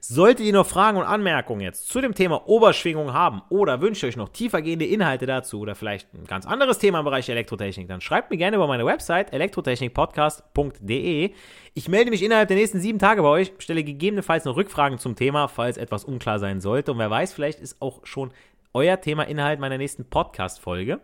Solltet 0.00 0.46
ihr 0.46 0.52
noch 0.52 0.66
Fragen 0.66 0.96
und 0.96 1.04
Anmerkungen 1.04 1.62
jetzt 1.62 1.88
zu 1.88 2.00
dem 2.00 2.14
Thema 2.14 2.48
Oberschwingung 2.48 3.12
haben 3.12 3.42
oder 3.48 3.80
wünscht 3.80 4.04
euch 4.04 4.16
noch 4.16 4.28
tiefergehende 4.28 4.86
Inhalte 4.86 5.26
dazu 5.26 5.58
oder 5.58 5.74
vielleicht 5.74 6.14
ein 6.14 6.26
ganz 6.26 6.46
anderes 6.46 6.78
Thema 6.78 7.00
im 7.00 7.04
Bereich 7.04 7.28
Elektrotechnik, 7.28 7.88
dann 7.88 8.00
schreibt 8.00 8.30
mir 8.30 8.36
gerne 8.36 8.54
über 8.54 8.68
meine 8.68 8.86
Website 8.86 9.32
elektrotechnikpodcast.de. 9.32 11.32
Ich 11.74 11.88
melde 11.88 12.12
mich 12.12 12.22
innerhalb 12.22 12.46
der 12.46 12.56
nächsten 12.56 12.78
sieben 12.78 13.00
Tage 13.00 13.22
bei 13.22 13.28
euch, 13.28 13.52
stelle 13.58 13.82
gegebenenfalls 13.82 14.44
noch 14.44 14.54
Rückfragen 14.54 15.00
zum 15.00 15.16
Thema, 15.16 15.48
falls 15.48 15.76
etwas 15.76 16.04
unklar 16.04 16.38
sein 16.38 16.60
sollte. 16.60 16.92
Und 16.92 16.98
wer 16.98 17.10
weiß, 17.10 17.32
vielleicht 17.32 17.58
ist 17.58 17.82
auch 17.82 18.06
schon 18.06 18.30
euer 18.78 19.00
Thema 19.00 19.24
Inhalt 19.24 19.58
meiner 19.58 19.76
nächsten 19.76 20.04
Podcast-Folge. 20.04 21.00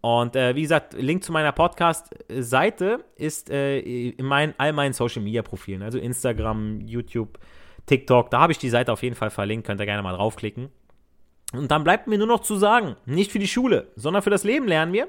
Und 0.00 0.34
äh, 0.34 0.56
wie 0.56 0.62
gesagt, 0.62 0.94
Link 0.94 1.22
zu 1.22 1.30
meiner 1.30 1.52
Podcast-Seite 1.52 3.04
ist 3.16 3.50
äh, 3.50 3.78
in 3.78 4.24
meinen, 4.24 4.54
all 4.56 4.72
meinen 4.72 4.94
Social-Media-Profilen, 4.94 5.82
also 5.82 5.98
Instagram, 5.98 6.80
YouTube, 6.80 7.38
TikTok. 7.84 8.30
Da 8.30 8.40
habe 8.40 8.52
ich 8.52 8.58
die 8.58 8.70
Seite 8.70 8.92
auf 8.92 9.02
jeden 9.02 9.14
Fall 9.14 9.30
verlinkt, 9.30 9.66
könnt 9.66 9.80
ihr 9.80 9.86
gerne 9.86 10.02
mal 10.02 10.16
draufklicken. 10.16 10.70
Und 11.52 11.70
dann 11.70 11.84
bleibt 11.84 12.06
mir 12.06 12.16
nur 12.16 12.26
noch 12.26 12.40
zu 12.40 12.56
sagen, 12.56 12.96
nicht 13.04 13.30
für 13.30 13.38
die 13.38 13.46
Schule, 13.46 13.92
sondern 13.94 14.22
für 14.22 14.30
das 14.30 14.42
Leben 14.42 14.66
lernen 14.66 14.94
wir. 14.94 15.08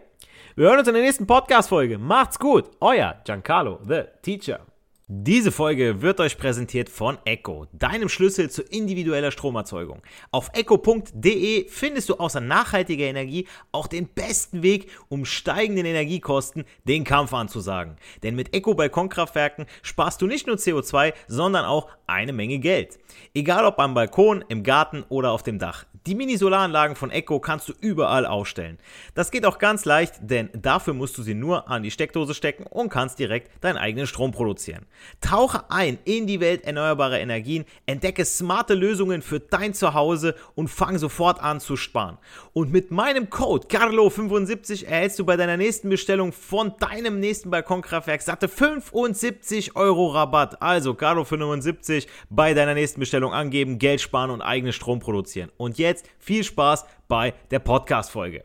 Wir 0.56 0.68
hören 0.68 0.80
uns 0.80 0.88
in 0.90 0.94
der 0.94 1.04
nächsten 1.04 1.26
Podcast-Folge. 1.26 1.98
Macht's 1.98 2.38
gut, 2.38 2.70
euer 2.82 3.16
Giancarlo, 3.24 3.80
the 3.88 4.02
Teacher. 4.22 4.60
Diese 5.08 5.52
Folge 5.52 6.02
wird 6.02 6.22
euch 6.22 6.38
präsentiert 6.38 6.88
von 6.88 7.18
Echo, 7.26 7.68
deinem 7.74 8.08
Schlüssel 8.08 8.50
zu 8.50 8.62
individueller 8.62 9.32
Stromerzeugung. 9.32 10.02
Auf 10.32 10.50
echo.de 10.54 11.68
findest 11.68 12.08
du 12.08 12.14
außer 12.14 12.40
nachhaltiger 12.40 13.04
Energie 13.04 13.46
auch 13.74 13.88
den 13.88 14.08
besten 14.08 14.64
Weg, 14.64 14.90
um 15.10 15.26
steigenden 15.26 15.86
Energiekosten 15.86 16.64
den 16.86 17.04
Kampf 17.04 17.34
anzusagen. 17.34 17.98
Denn 18.24 18.36
mit 18.36 18.56
Echo 18.56 18.76
Balkonkraftwerken 18.76 19.66
sparst 19.82 20.22
du 20.22 20.26
nicht 20.26 20.48
nur 20.48 20.56
CO2, 20.56 21.14
sondern 21.28 21.66
auch 21.66 21.90
eine 22.08 22.32
Menge 22.32 22.60
Geld. 22.60 22.98
Egal 23.34 23.66
ob 23.66 23.80
am 23.80 23.96
Balkon, 23.96 24.46
im 24.48 24.64
Garten 24.64 25.04
oder 25.10 25.32
auf 25.32 25.44
dem 25.44 25.60
Dach. 25.60 25.86
Die 26.06 26.16
Mini-Solaranlagen 26.16 26.98
von 26.98 27.12
Echo 27.12 27.40
kannst 27.40 27.70
du 27.70 27.74
überall 27.80 28.26
aufstellen. 28.26 28.78
Das 29.16 29.32
geht 29.32 29.46
auch 29.46 29.58
ganz 29.58 29.86
leicht, 29.86 30.16
denn 30.20 30.50
dafür 30.54 30.94
musst 30.94 31.18
du 31.18 31.24
sie 31.24 31.34
nur 31.34 31.70
an 31.70 31.82
die 31.82 31.92
Steckdose 31.92 32.34
stecken 32.34 32.66
und 32.66 32.90
kannst 32.90 33.20
direkt 33.20 33.64
deinen 33.64 33.78
eigenen 33.78 34.06
Strom 34.06 34.32
produzieren. 34.32 34.86
Tauche 35.22 35.70
ein 35.70 36.00
in 36.06 36.28
die 36.28 36.40
Welt 36.40 36.66
erneuerbarer 36.66 37.20
Energien, 37.20 37.66
entdecke 37.86 38.26
smarte 38.26 38.74
Lösungen 38.74 39.22
für 39.22 39.40
dein 39.40 39.74
Zuhause 39.74 40.36
und 40.56 40.68
fang 40.68 40.98
sofort 40.98 41.42
an 41.42 41.60
zu 41.60 41.76
sparen. 41.76 42.18
Und 42.54 42.72
mit 42.72 42.92
meinem 42.92 43.30
Code 43.30 43.68
Carlo75 43.68 44.86
erhältst 44.86 45.20
du 45.20 45.26
bei 45.26 45.36
deiner 45.36 45.58
nächsten 45.58 45.90
Bestellung 45.90 46.32
von 46.34 46.74
deinem 46.80 47.20
nächsten 47.20 47.50
Balkonkraftwerk 47.50 48.22
satte 48.22 48.48
75 48.48 49.76
Euro 49.76 50.08
Rabatt. 50.08 50.62
Also 50.62 50.92
Carlo75 50.92 52.08
bei 52.30 52.54
deiner 52.54 52.74
nächsten 52.74 53.00
Bestellung 53.00 53.34
angeben, 53.34 53.80
Geld 53.80 54.02
sparen 54.02 54.32
und 54.32 54.42
eigenen 54.42 54.74
Strom 54.74 55.00
produzieren. 55.00 55.52
Und 55.58 55.78
jetzt 55.78 56.06
viel 56.20 56.44
Spaß 56.44 56.86
bei 57.08 57.34
der 57.52 57.60
Podcast-Folge. 57.60 58.44